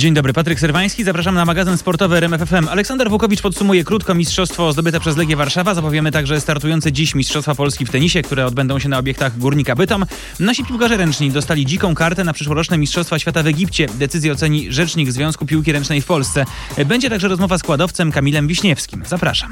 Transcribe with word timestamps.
Dzień 0.00 0.14
dobry, 0.14 0.32
Patryk 0.32 0.60
Serwański, 0.60 1.04
zapraszam 1.04 1.34
na 1.34 1.44
magazyn 1.44 1.78
sportowy 1.78 2.16
RMFFM. 2.16 2.68
Aleksander 2.68 3.10
Wukowicz 3.10 3.42
podsumuje 3.42 3.84
krótko 3.84 4.14
mistrzostwo 4.14 4.72
zdobyte 4.72 5.00
przez 5.00 5.16
Legię 5.16 5.36
Warszawa. 5.36 5.74
Zapowiemy 5.74 6.12
także 6.12 6.40
startujące 6.40 6.92
dziś 6.92 7.14
Mistrzostwa 7.14 7.54
Polski 7.54 7.86
w 7.86 7.90
tenisie, 7.90 8.22
które 8.22 8.46
odbędą 8.46 8.78
się 8.78 8.88
na 8.88 8.98
obiektach 8.98 9.38
Górnika 9.38 9.74
Bytom. 9.74 10.06
Nasi 10.40 10.64
piłkarze 10.64 10.96
ręczni 10.96 11.30
dostali 11.30 11.66
dziką 11.66 11.94
kartę 11.94 12.24
na 12.24 12.32
przyszłoroczne 12.32 12.78
Mistrzostwa 12.78 13.18
Świata 13.18 13.42
w 13.42 13.46
Egipcie. 13.46 13.86
Decyzję 13.94 14.32
oceni 14.32 14.72
Rzecznik 14.72 15.12
Związku 15.12 15.46
Piłki 15.46 15.72
Ręcznej 15.72 16.00
w 16.00 16.06
Polsce. 16.06 16.44
Będzie 16.86 17.10
także 17.10 17.28
rozmowa 17.28 17.58
z 17.58 17.62
kładowcem 17.62 18.12
Kamilem 18.12 18.48
Wiśniewskim. 18.48 19.02
Zapraszam. 19.06 19.50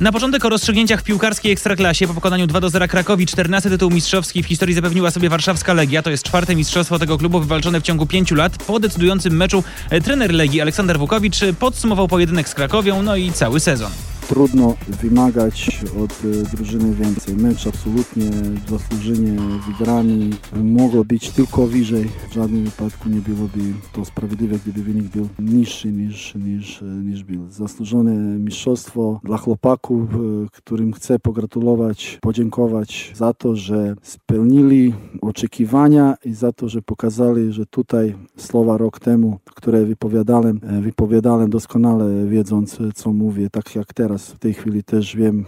Na 0.00 0.12
początek 0.12 0.44
o 0.44 0.48
rozstrzygnięciach 0.48 1.02
piłkarskiej 1.02 1.52
ekstraklasie. 1.52 2.06
Po 2.06 2.14
pokonaniu 2.14 2.46
2 2.46 2.60
do 2.60 2.70
0 2.70 2.88
Krakowi 2.88 3.26
14 3.26 3.70
tytuł 3.70 3.90
mistrzowski 3.90 4.42
w 4.42 4.46
historii 4.46 4.74
zapewniła 4.74 5.10
sobie 5.10 5.28
warszawska 5.28 5.74
Legia. 5.74 6.02
To 6.02 6.10
jest 6.10 6.24
czwarte 6.24 6.56
mistrzostwo 6.56 6.98
tego 6.98 7.18
klubu 7.18 7.40
wywalczone 7.40 7.80
w 7.80 7.82
ciągu 7.82 8.06
pięciu 8.06 8.34
lat. 8.34 8.64
Po 8.64 8.80
decydującym 8.80 9.36
meczu 9.36 9.64
e, 9.90 10.00
trener 10.00 10.32
Legii 10.32 10.60
Aleksander 10.60 10.98
Wukowicz 10.98 11.40
podsumował 11.58 12.08
pojedynek 12.08 12.48
z 12.48 12.54
Krakowią, 12.54 13.02
no 13.02 13.16
i 13.16 13.32
cały 13.32 13.60
sezon 13.60 13.90
trudno 14.28 14.74
wymagać 15.02 15.84
od 16.04 16.12
e, 16.12 16.56
drużyny 16.56 16.94
więcej. 16.94 17.36
Mecz 17.36 17.66
absolutnie 17.66 18.30
zasłużenie 18.68 19.36
wygrany. 19.66 20.30
Mogło 20.62 21.04
być 21.04 21.30
tylko 21.30 21.66
wyżej. 21.66 22.08
W 22.30 22.34
żadnym 22.34 22.64
wypadku 22.64 23.08
nie 23.08 23.20
byłoby 23.20 23.58
to 23.92 24.04
sprawiedliwe, 24.04 24.56
gdyby 24.58 24.82
wynik 24.82 25.06
był 25.06 25.28
niższy 25.38 25.92
niż, 25.92 26.34
niż, 26.34 26.84
niż 27.04 27.24
był. 27.24 27.50
Zasłużone 27.50 28.14
mistrzostwo 28.38 29.20
dla 29.24 29.36
chłopaków, 29.36 30.14
e, 30.14 30.16
którym 30.52 30.92
chcę 30.92 31.18
pogratulować, 31.18 32.18
podziękować 32.22 33.12
za 33.14 33.34
to, 33.34 33.56
że 33.56 33.94
spełnili 34.02 34.94
oczekiwania 35.20 36.14
i 36.24 36.34
za 36.34 36.52
to, 36.52 36.68
że 36.68 36.82
pokazali, 36.82 37.52
że 37.52 37.66
tutaj 37.66 38.14
słowa 38.36 38.78
rok 38.78 39.00
temu, 39.00 39.38
które 39.54 39.84
wypowiadałem, 39.84 40.60
e, 40.62 40.80
wypowiadałem 40.80 41.50
doskonale 41.50 42.26
wiedząc, 42.26 42.78
co 42.94 43.12
mówię, 43.12 43.50
tak 43.50 43.74
jak 43.74 43.94
teraz 43.94 44.17
teraz 44.18 44.30
w 44.30 44.38
tej 44.38 44.54
chwili 44.54 44.84
też 44.84 45.16
wiem, 45.16 45.44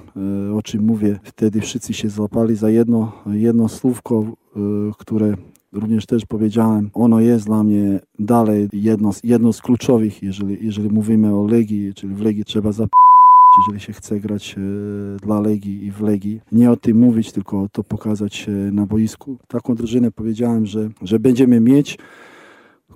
e, 0.51 0.55
o 0.55 0.63
czym 0.63 0.85
mówię. 0.85 1.19
Wtedy 1.23 1.61
wszyscy 1.61 1.95
się 1.95 2.11
złapali 2.11 2.57
za 2.57 2.71
jedno, 2.71 3.13
jedno 3.27 3.69
słówko, 3.69 4.25
e, 4.25 4.61
które 4.99 5.35
również 5.73 6.07
też 6.07 6.27
powiedziałem, 6.27 6.91
ono 6.95 7.21
jest 7.21 7.47
dla 7.47 7.65
mnie 7.65 8.01
dalej 8.19 8.69
jedno, 8.73 9.11
jedno 9.25 9.53
z 9.53 9.61
kluczowych, 9.61 10.23
jeżeli, 10.23 10.67
jeżeli 10.67 10.91
mówimy 10.91 11.35
o 11.35 11.47
Legii, 11.47 11.95
czyli 11.95 12.15
w 12.15 12.21
Legii 12.21 12.45
trzeba 12.45 12.73
zap 12.73 12.91
jeżeli 13.59 13.81
się 13.81 13.93
chce 13.93 14.21
grać 14.21 14.57
e, 14.59 14.61
dla 15.27 15.41
Legii 15.41 15.85
i 15.85 15.93
w 15.93 16.01
Legii. 16.01 16.41
Nie 16.53 16.71
o 16.71 16.77
tym 16.77 16.99
mówić, 16.99 17.33
tylko 17.33 17.69
to 17.73 17.85
pokazać 17.85 18.47
na 18.73 18.87
boisku. 18.87 19.37
Taką 19.49 19.75
drużynę 19.75 20.11
powiedziałem, 20.11 20.67
że, 20.67 20.91
że 21.03 21.19
będziemy 21.19 21.61
mieć 21.61 21.99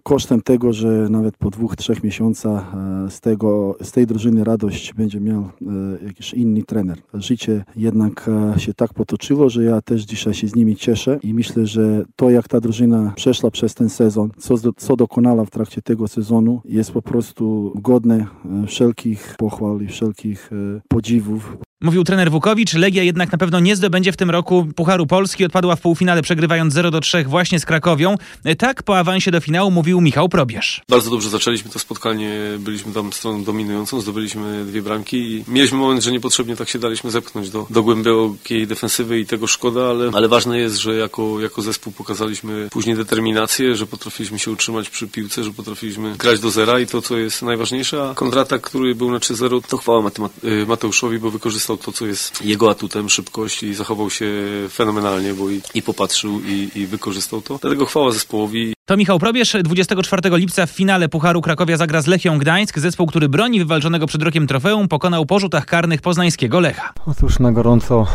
kosztem 0.05 0.43
tego, 0.43 0.73
że 0.73 1.09
nawet 1.11 1.37
po 1.37 1.51
dwóch, 1.51 1.77
trzech 1.77 2.05
miesiącach 2.05 2.75
e, 2.75 3.11
z, 3.11 3.21
tego, 3.21 3.77
z 3.83 3.93
tej 3.93 4.07
drużyny 4.07 4.45
radość 4.45 4.95
będzie 4.95 5.21
miał 5.21 5.41
e, 5.43 6.05
jakiś 6.07 6.35
inny 6.35 6.63
trener. 6.63 6.99
Życie 7.15 7.65
jednak 7.77 8.31
e, 8.57 8.61
się 8.61 8.75
tak 8.75 8.95
potoczyło, 8.95 9.49
że 9.49 9.65
ja 9.65 9.81
też 9.83 10.03
dzisiaj 10.03 10.35
się 10.35 10.49
z 10.49 10.55
nimi 10.55 10.77
cieszę 10.77 11.19
i 11.23 11.35
myślę, 11.35 11.67
że 11.67 12.05
to 12.17 12.31
jak 12.31 12.49
ta 12.49 12.61
drużyna 12.61 13.13
przeszła 13.17 13.51
przez 13.51 13.75
ten 13.75 13.89
sezon, 13.89 14.31
co, 14.39 14.55
co 14.77 14.97
dokonała 14.97 15.45
w 15.45 15.51
trakcie 15.51 15.83
tego 15.83 16.09
sezonu 16.09 16.61
jest 16.65 16.93
po 16.93 17.03
prostu 17.03 17.73
godne 17.75 18.27
wszelkich 18.67 19.35
pochwał 19.39 19.81
i 19.81 19.87
wszelkich 19.87 20.51
podziwów. 20.89 21.57
Mówił 21.85 22.05
trener 22.05 22.31
Wukowicz, 22.31 22.75
Legia 22.75 23.03
jednak 23.03 23.33
na 23.33 23.39
pewno 23.39 23.61
nie 23.61 23.77
zdobędzie 23.77 24.13
w 24.13 24.17
tym 24.17 24.31
roku 24.31 24.67
Pucharu 24.77 25.07
Polski. 25.07 25.45
Odpadła 25.45 25.77
w 25.77 25.81
półfinale 25.81 26.23
przegrywając 26.23 26.75
0 26.75 26.91
do 26.91 27.01
3 27.01 27.25
właśnie 27.25 27.61
z 27.61 27.67
Krakowią. 27.67 28.17
Tak 28.59 28.83
po 28.83 28.99
awansie 28.99 29.31
do 29.31 29.41
finału 29.41 29.71
mówił 29.71 30.01
Michał 30.01 30.29
Probierz. 30.29 30.83
Bardzo 30.89 31.11
dobrze 31.11 31.31
zaczęliśmy 31.31 31.71
to 31.71 31.79
spotkanie, 31.79 32.31
byliśmy 32.59 32.93
tam 32.93 33.13
stroną 33.13 33.45
dominującą, 33.45 34.01
zdobyliśmy 34.01 34.65
dwie 34.65 34.83
bramki 34.83 35.17
i 35.17 35.45
mieliśmy 35.49 35.79
moment, 35.79 36.05
że 36.05 36.13
niepotrzebnie 36.13 36.57
tak 36.57 36.69
się 36.69 36.79
daliśmy 36.79 37.11
zepchnąć 37.11 37.51
do, 37.51 37.67
do 37.71 37.83
głębokiej 37.83 38.67
defensywy 38.67 39.21
i 39.21 39.27
tego 39.27 39.47
szkoda, 39.47 39.91
ale, 39.91 40.11
ale 40.13 40.29
ważne 40.29 40.59
jest, 40.59 40.77
że 40.77 40.95
jako, 40.95 41.41
jako 41.41 41.63
zespół 41.63 41.93
pokazaliśmy 41.93 42.69
później 42.71 42.97
determinację, 42.97 43.77
że 43.77 43.87
potrafiliśmy 43.87 44.39
się 44.39 44.51
utrzymać 44.51 44.91
przy 44.91 45.09
piłce, 45.09 45.45
że 45.45 45.51
potrafiliśmy 45.51 46.17
grać 46.17 46.41
do 46.41 46.51
zera 46.51 46.81
i 46.81 46.87
to, 46.87 47.03
co 47.03 47.19
jest 47.19 47.43
najważniejsze, 47.43 48.09
a 48.09 48.15
kontratak, 48.15 48.63
który 48.63 48.95
był 48.95 49.11
na 49.11 49.19
3-0, 49.19 49.61
to 49.69 49.77
chwała 49.77 50.11
y, 50.45 50.67
Mateuszowi, 50.67 51.19
bo 51.19 51.31
wykorzystał 51.31 51.74
to, 51.77 51.93
co 51.93 52.07
jest 52.07 52.45
jego 52.45 52.71
atutem, 52.71 53.09
szybkość 53.09 53.63
i 53.63 53.75
zachował 53.75 54.11
się 54.11 54.27
fenomenalnie, 54.71 55.35
bo 55.35 55.51
i, 55.51 55.61
i 55.75 55.83
popatrzył 55.83 56.41
i, 56.41 56.71
i 56.75 56.87
wykorzystał 56.87 57.43
to. 57.43 57.59
Dlatego 57.61 57.87
chwała 57.87 58.13
zespołowi. 58.13 58.75
To 58.87 58.97
Michał 58.97 59.19
Probierz. 59.19 59.57
24 59.65 60.37
lipca 60.39 60.67
w 60.67 60.71
finale 60.71 61.09
Pucharu 61.09 61.41
Krakowia 61.43 61.77
zagra 61.77 62.03
z 62.03 62.07
Lechią 62.07 62.39
Gdańsk. 62.39 62.79
Zespół, 62.79 63.07
który 63.07 63.29
broni 63.29 63.59
wywalczonego 63.59 64.07
przed 64.07 64.23
rokiem 64.23 64.47
trofeum, 64.47 64.89
pokonał 64.89 65.27
po 65.27 65.39
rzutach 65.39 65.67
karnych 65.67 66.01
poznańskiego 66.01 66.61
Lecha. 66.61 66.93
Otóż 67.07 67.39
na 67.39 67.53
gorąco 67.53 68.07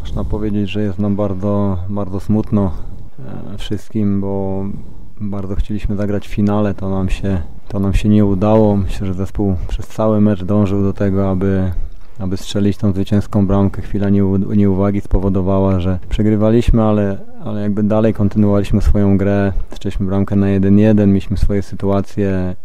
można 0.00 0.24
powiedzieć, 0.24 0.70
że 0.70 0.82
jest 0.82 0.98
nam 0.98 1.16
bardzo, 1.16 1.78
bardzo 1.88 2.20
smutno 2.20 2.72
e, 3.54 3.58
wszystkim, 3.58 4.20
bo 4.20 4.64
bardzo 5.20 5.54
chcieliśmy 5.54 5.96
zagrać 5.96 6.28
w 6.28 6.30
finale, 6.30 6.74
to 6.74 6.90
nam 6.90 7.08
się, 7.08 7.42
to 7.68 7.80
nam 7.80 7.94
się 7.94 8.08
nie 8.08 8.24
udało. 8.24 8.76
Myślę, 8.76 9.06
że 9.06 9.14
zespół 9.14 9.56
przez 9.68 9.86
cały 9.86 10.20
mecz 10.20 10.44
dążył 10.44 10.82
do 10.82 10.92
tego, 10.92 11.30
aby 11.30 11.72
aby 12.18 12.36
strzelić 12.36 12.76
tą 12.76 12.92
zwycięską 12.92 13.46
bramkę. 13.46 13.82
Chwila 13.82 14.08
nieuwagi 14.56 15.00
spowodowała, 15.00 15.80
że 15.80 15.98
przegrywaliśmy, 16.08 16.82
ale, 16.82 17.18
ale 17.44 17.62
jakby 17.62 17.82
dalej 17.82 18.14
kontynuowaliśmy 18.14 18.82
swoją 18.82 19.18
grę. 19.18 19.52
Strzeliśmy 19.74 20.06
bramkę 20.06 20.36
na 20.36 20.46
1-1, 20.46 21.06
mieliśmy 21.06 21.36
swoje 21.36 21.62
sytuacje, 21.62 22.56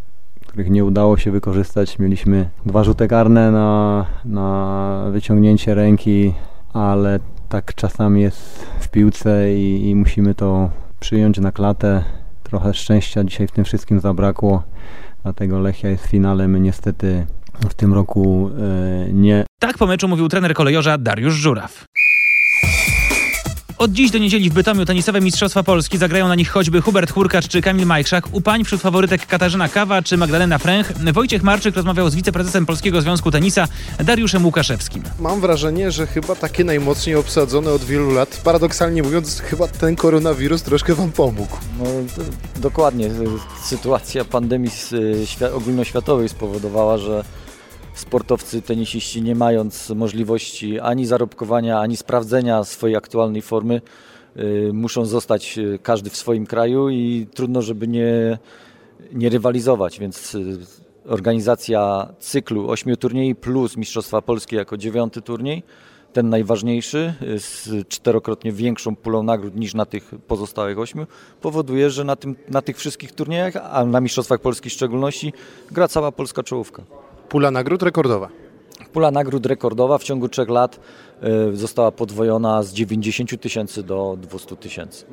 których 0.46 0.70
nie 0.70 0.84
udało 0.84 1.16
się 1.16 1.30
wykorzystać. 1.30 1.98
Mieliśmy 1.98 2.48
dwa 2.66 2.84
rzuty 2.84 3.08
karne 3.08 3.50
na, 3.50 4.06
na 4.24 5.04
wyciągnięcie 5.12 5.74
ręki, 5.74 6.34
ale 6.72 7.20
tak 7.48 7.74
czasami 7.74 8.22
jest 8.22 8.66
w 8.80 8.88
piłce 8.88 9.54
i, 9.54 9.88
i 9.88 9.94
musimy 9.94 10.34
to 10.34 10.70
przyjąć 11.00 11.38
na 11.38 11.52
klatę. 11.52 12.04
Trochę 12.42 12.74
szczęścia 12.74 13.24
dzisiaj 13.24 13.46
w 13.46 13.52
tym 13.52 13.64
wszystkim 13.64 14.00
zabrakło, 14.00 14.62
dlatego 15.22 15.58
Lechia 15.58 15.88
jest 15.88 16.04
w 16.04 16.10
finale. 16.10 16.48
My 16.48 16.60
niestety 16.60 17.26
w 17.70 17.74
tym 17.74 17.94
roku 17.94 18.50
e, 18.58 19.12
nie. 19.12 19.44
Tak 19.58 19.78
po 19.78 19.86
meczu 19.86 20.08
mówił 20.08 20.28
trener 20.28 20.54
kolejorza 20.54 20.98
Dariusz 20.98 21.34
Żuraw. 21.34 21.84
Od 23.78 23.92
dziś 23.92 24.10
do 24.10 24.18
niedzieli 24.18 24.50
w 24.50 24.52
Bytomiu 24.52 24.84
tenisowe 24.84 25.20
Mistrzostwa 25.20 25.62
Polski 25.62 25.98
zagrają 25.98 26.28
na 26.28 26.34
nich 26.34 26.50
choćby 26.50 26.80
Hubert 26.80 27.12
Hurkacz 27.12 27.48
czy 27.48 27.62
Kamil 27.62 27.86
Majchrzak. 27.86 28.28
U 28.32 28.40
pań 28.40 28.64
wśród 28.64 28.80
faworytek 28.80 29.26
Katarzyna 29.26 29.68
Kawa 29.68 30.02
czy 30.02 30.16
Magdalena 30.16 30.58
Fręch. 30.58 30.92
Wojciech 31.12 31.42
Marczyk 31.42 31.76
rozmawiał 31.76 32.10
z 32.10 32.14
wiceprezesem 32.14 32.66
Polskiego 32.66 33.00
Związku 33.00 33.30
Tenisa 33.30 33.68
Dariuszem 34.04 34.44
Łukaszewskim. 34.44 35.02
Mam 35.20 35.40
wrażenie, 35.40 35.90
że 35.90 36.06
chyba 36.06 36.34
takie 36.34 36.64
najmocniej 36.64 37.16
obsadzone 37.16 37.70
od 37.70 37.84
wielu 37.84 38.10
lat, 38.10 38.40
paradoksalnie 38.44 39.02
mówiąc, 39.02 39.40
chyba 39.40 39.68
ten 39.68 39.96
koronawirus 39.96 40.62
troszkę 40.62 40.94
wam 40.94 41.12
pomógł. 41.12 41.56
No, 41.78 41.84
dokładnie. 42.56 43.10
Sytuacja 43.62 44.24
pandemii 44.24 44.70
ogólnoświatowej 45.54 46.28
spowodowała, 46.28 46.98
że 46.98 47.24
sportowcy, 47.98 48.62
tenisiści, 48.62 49.22
nie 49.22 49.34
mając 49.34 49.90
możliwości 49.90 50.80
ani 50.80 51.06
zarobkowania, 51.06 51.80
ani 51.80 51.96
sprawdzenia 51.96 52.64
swojej 52.64 52.96
aktualnej 52.96 53.42
formy, 53.42 53.80
y, 54.36 54.70
muszą 54.72 55.04
zostać 55.04 55.58
y, 55.58 55.78
każdy 55.82 56.10
w 56.10 56.16
swoim 56.16 56.46
kraju 56.46 56.88
i 56.88 57.26
trudno, 57.34 57.62
żeby 57.62 57.88
nie, 57.88 58.38
nie 59.12 59.28
rywalizować, 59.28 60.00
więc 60.00 60.34
y, 60.34 60.58
organizacja 61.06 62.08
cyklu 62.18 62.70
ośmiu 62.70 62.96
turniej 62.96 63.34
plus 63.34 63.76
Mistrzostwa 63.76 64.22
Polskie 64.22 64.56
jako 64.56 64.76
dziewiąty 64.76 65.22
turniej, 65.22 65.62
ten 66.12 66.28
najważniejszy, 66.28 67.14
z 67.36 67.88
czterokrotnie 67.88 68.52
większą 68.52 68.96
pulą 68.96 69.22
nagród 69.22 69.56
niż 69.56 69.74
na 69.74 69.86
tych 69.86 70.10
pozostałych 70.26 70.78
ośmiu, 70.78 71.06
powoduje, 71.40 71.90
że 71.90 72.04
na, 72.04 72.16
tym, 72.16 72.36
na 72.48 72.62
tych 72.62 72.76
wszystkich 72.76 73.12
turniejach, 73.12 73.54
a 73.70 73.84
na 73.84 74.00
Mistrzostwach 74.00 74.40
Polskich 74.40 74.72
w 74.72 74.74
szczególności, 74.74 75.32
gra 75.70 75.88
cała 75.88 76.12
polska 76.12 76.42
czołówka. 76.42 76.82
Pula 77.28 77.50
nagród 77.50 77.82
rekordowa. 77.82 78.28
Pula 78.92 79.10
nagród 79.10 79.46
rekordowa 79.46 79.98
w 79.98 80.02
ciągu 80.02 80.28
trzech 80.28 80.48
lat 80.48 80.80
y, 81.52 81.56
została 81.56 81.92
podwojona 81.92 82.62
z 82.62 82.72
90 82.72 83.40
tysięcy 83.40 83.82
do 83.82 84.18
200 84.20 84.56
tysięcy. 84.56 85.04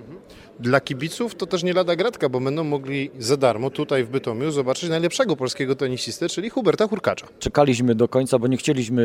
Dla 0.59 0.81
kibiców 0.81 1.35
to 1.35 1.45
też 1.45 1.63
nie 1.63 1.73
lada 1.73 1.95
gratka, 1.95 2.29
bo 2.29 2.39
będą 2.39 2.63
mogli 2.63 3.12
za 3.19 3.38
darmo 3.38 3.69
tutaj 3.69 4.03
w 4.03 4.09
Bytomiu 4.09 4.51
zobaczyć 4.51 4.89
najlepszego 4.89 5.35
polskiego 5.35 5.75
tenisistę, 5.75 6.29
czyli 6.29 6.50
Huberta 6.50 6.88
Hurkacza. 6.88 7.27
Czekaliśmy 7.39 7.95
do 7.95 8.07
końca, 8.07 8.39
bo 8.39 8.47
nie 8.47 8.57
chcieliśmy 8.57 9.01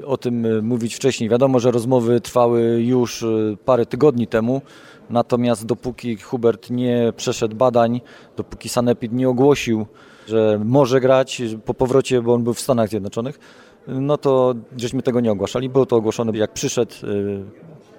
y, 0.00 0.06
o 0.06 0.16
tym 0.16 0.46
y, 0.46 0.62
mówić 0.62 0.94
wcześniej. 0.94 1.30
Wiadomo, 1.30 1.60
że 1.60 1.70
rozmowy 1.70 2.20
trwały 2.20 2.82
już 2.82 3.24
parę 3.64 3.86
tygodni 3.86 4.26
temu, 4.26 4.62
natomiast 5.10 5.66
dopóki 5.66 6.16
Hubert 6.16 6.70
nie 6.70 7.12
przeszedł 7.16 7.56
badań, 7.56 8.00
dopóki 8.36 8.68
Sanepid 8.68 9.12
nie 9.12 9.28
ogłosił 9.28 9.86
że 10.30 10.60
może 10.64 11.00
grać 11.00 11.42
po 11.64 11.74
powrocie, 11.74 12.22
bo 12.22 12.34
on 12.34 12.44
był 12.44 12.54
w 12.54 12.60
Stanach 12.60 12.88
Zjednoczonych, 12.88 13.38
no 13.86 14.18
to 14.18 14.54
żeśmy 14.76 15.02
tego 15.02 15.20
nie 15.20 15.32
ogłaszali. 15.32 15.68
Było 15.68 15.86
to 15.86 15.96
ogłoszone 15.96 16.38
jak 16.38 16.52
przyszedł 16.52 16.94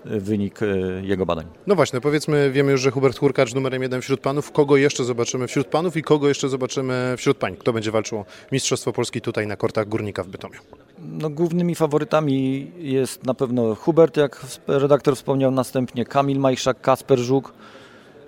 y, 0.06 0.20
wynik 0.20 0.60
jego 1.02 1.26
badań. 1.26 1.46
No 1.68 1.76
właśnie, 1.76 2.02
powiedzmy, 2.02 2.52
wiemy 2.52 2.72
już, 2.72 2.82
że 2.82 2.92
Hubert 2.92 3.20
Hurkacz 3.20 3.54
numerem 3.54 3.82
jeden 3.82 4.02
wśród 4.02 4.20
panów. 4.20 4.52
Kogo 4.52 4.78
jeszcze 4.78 5.04
zobaczymy 5.04 5.48
wśród 5.48 5.68
panów 5.68 5.98
i 5.98 6.02
kogo 6.02 6.28
jeszcze 6.28 6.50
zobaczymy 6.50 7.14
wśród 7.18 7.38
pań? 7.38 7.56
Kto 7.60 7.74
będzie 7.74 7.92
walczył 7.92 8.18
o 8.18 8.26
Mistrzostwo 8.52 8.94
Polski 8.94 9.22
tutaj 9.22 9.48
na 9.48 9.56
kortach 9.56 9.90
Górnika 9.90 10.24
w 10.24 10.28
Bytomiu? 10.28 10.60
No, 11.00 11.30
głównymi 11.30 11.76
faworytami 11.76 12.72
jest 12.78 13.26
na 13.26 13.34
pewno 13.34 13.76
Hubert, 13.76 14.18
jak 14.18 14.42
redaktor 14.68 15.16
wspomniał 15.16 15.52
następnie, 15.52 16.06
Kamil 16.06 16.40
Majszak, 16.40 16.82
Kasper 16.82 17.20
Żuk. 17.20 17.54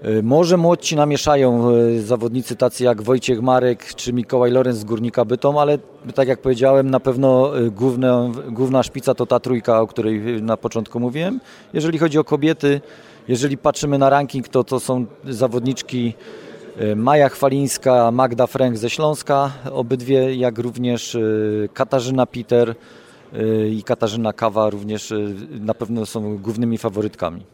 Y, 0.07 0.23
może 0.23 0.57
młodci 0.57 0.95
namieszają 0.95 1.71
y, 1.71 2.01
zawodnicy 2.01 2.55
tacy 2.55 2.83
jak 2.83 3.01
Wojciech 3.01 3.41
Marek 3.41 3.95
czy 3.95 4.13
Mikołaj 4.13 4.51
Lorenz 4.51 4.77
z 4.77 4.83
Górnika 4.83 5.25
Bytom, 5.25 5.57
ale 5.57 5.77
tak 6.15 6.27
jak 6.27 6.41
powiedziałem, 6.41 6.89
na 6.89 6.99
pewno 6.99 7.59
y, 7.59 7.71
główne, 7.71 8.31
główna 8.49 8.83
szpica 8.83 9.13
to 9.13 9.25
ta 9.25 9.39
trójka, 9.39 9.81
o 9.81 9.87
której 9.87 10.41
na 10.41 10.57
początku 10.57 10.99
mówiłem. 10.99 11.39
Jeżeli 11.73 11.99
chodzi 11.99 12.19
o 12.19 12.23
kobiety, 12.23 12.81
jeżeli 13.27 13.57
patrzymy 13.57 13.97
na 13.97 14.09
ranking, 14.09 14.47
to 14.47 14.63
to 14.63 14.79
są 14.79 15.05
zawodniczki 15.29 16.13
Maja 16.95 17.29
Chwalińska, 17.29 18.11
Magda 18.11 18.47
Frank 18.47 18.77
ze 18.77 18.89
Śląska, 18.89 19.51
obydwie, 19.71 20.35
jak 20.35 20.57
również 20.57 21.17
Katarzyna 21.73 22.25
Peter 22.25 22.75
i 23.71 23.83
Katarzyna 23.83 24.33
Kawa 24.33 24.69
również 24.69 25.13
na 25.59 25.73
pewno 25.73 26.05
są 26.05 26.37
głównymi 26.37 26.77
faworytkami. 26.77 27.45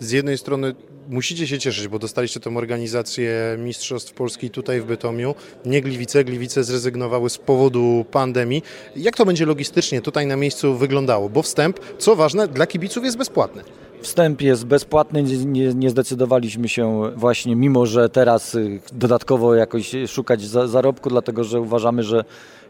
Z 0.00 0.10
jednej 0.10 0.38
strony 0.38 0.74
musicie 1.08 1.46
się 1.46 1.58
cieszyć, 1.58 1.88
bo 1.88 1.98
dostaliście 1.98 2.40
tą 2.40 2.56
organizację 2.56 3.56
Mistrzostw 3.58 4.12
Polski 4.12 4.50
tutaj 4.50 4.80
w 4.80 4.84
Bytomiu. 4.84 5.34
Nie 5.64 5.82
Gliwice, 5.82 6.24
Gliwice 6.24 6.64
zrezygnowały 6.64 7.30
z 7.30 7.38
powodu 7.38 8.04
pandemii. 8.10 8.62
Jak 8.96 9.16
to 9.16 9.26
będzie 9.26 9.46
logistycznie 9.46 10.00
tutaj 10.00 10.26
na 10.26 10.36
miejscu 10.36 10.76
wyglądało? 10.76 11.28
Bo 11.28 11.42
wstęp, 11.42 11.80
co 11.98 12.16
ważne, 12.16 12.48
dla 12.48 12.66
kibiców 12.66 13.04
jest 13.04 13.16
bezpłatny. 13.16 13.62
Wstęp 14.02 14.40
jest 14.40 14.66
bezpłatny, 14.66 15.22
nie, 15.22 15.74
nie, 15.74 15.90
zdecydowaliśmy 15.90 16.68
się 16.68 17.02
właśnie, 17.16 17.56
mimo 17.56 17.86
że 17.86 18.08
teraz 18.08 18.54
y, 18.54 18.80
dodatkowo 18.92 19.54
jakoś 19.54 19.92
szukać 20.06 20.42
za, 20.42 20.68
zarobku, 20.68 21.08
dlatego 21.10 21.44
że 21.44 21.60
uważamy, 21.60 22.02
że 22.02 22.24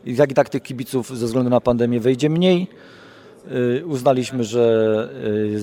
jak 0.04 0.30
i 0.30 0.34
tak 0.34 0.48
tych 0.48 0.62
kibiców 0.62 1.18
ze 1.18 1.26
względu 1.26 1.50
na 1.50 1.60
pandemię 1.60 2.00
wejdzie 2.00 2.30
mniej. 2.30 2.66
Y, 3.46 3.86
uznaliśmy, 3.86 4.44
że 4.44 5.08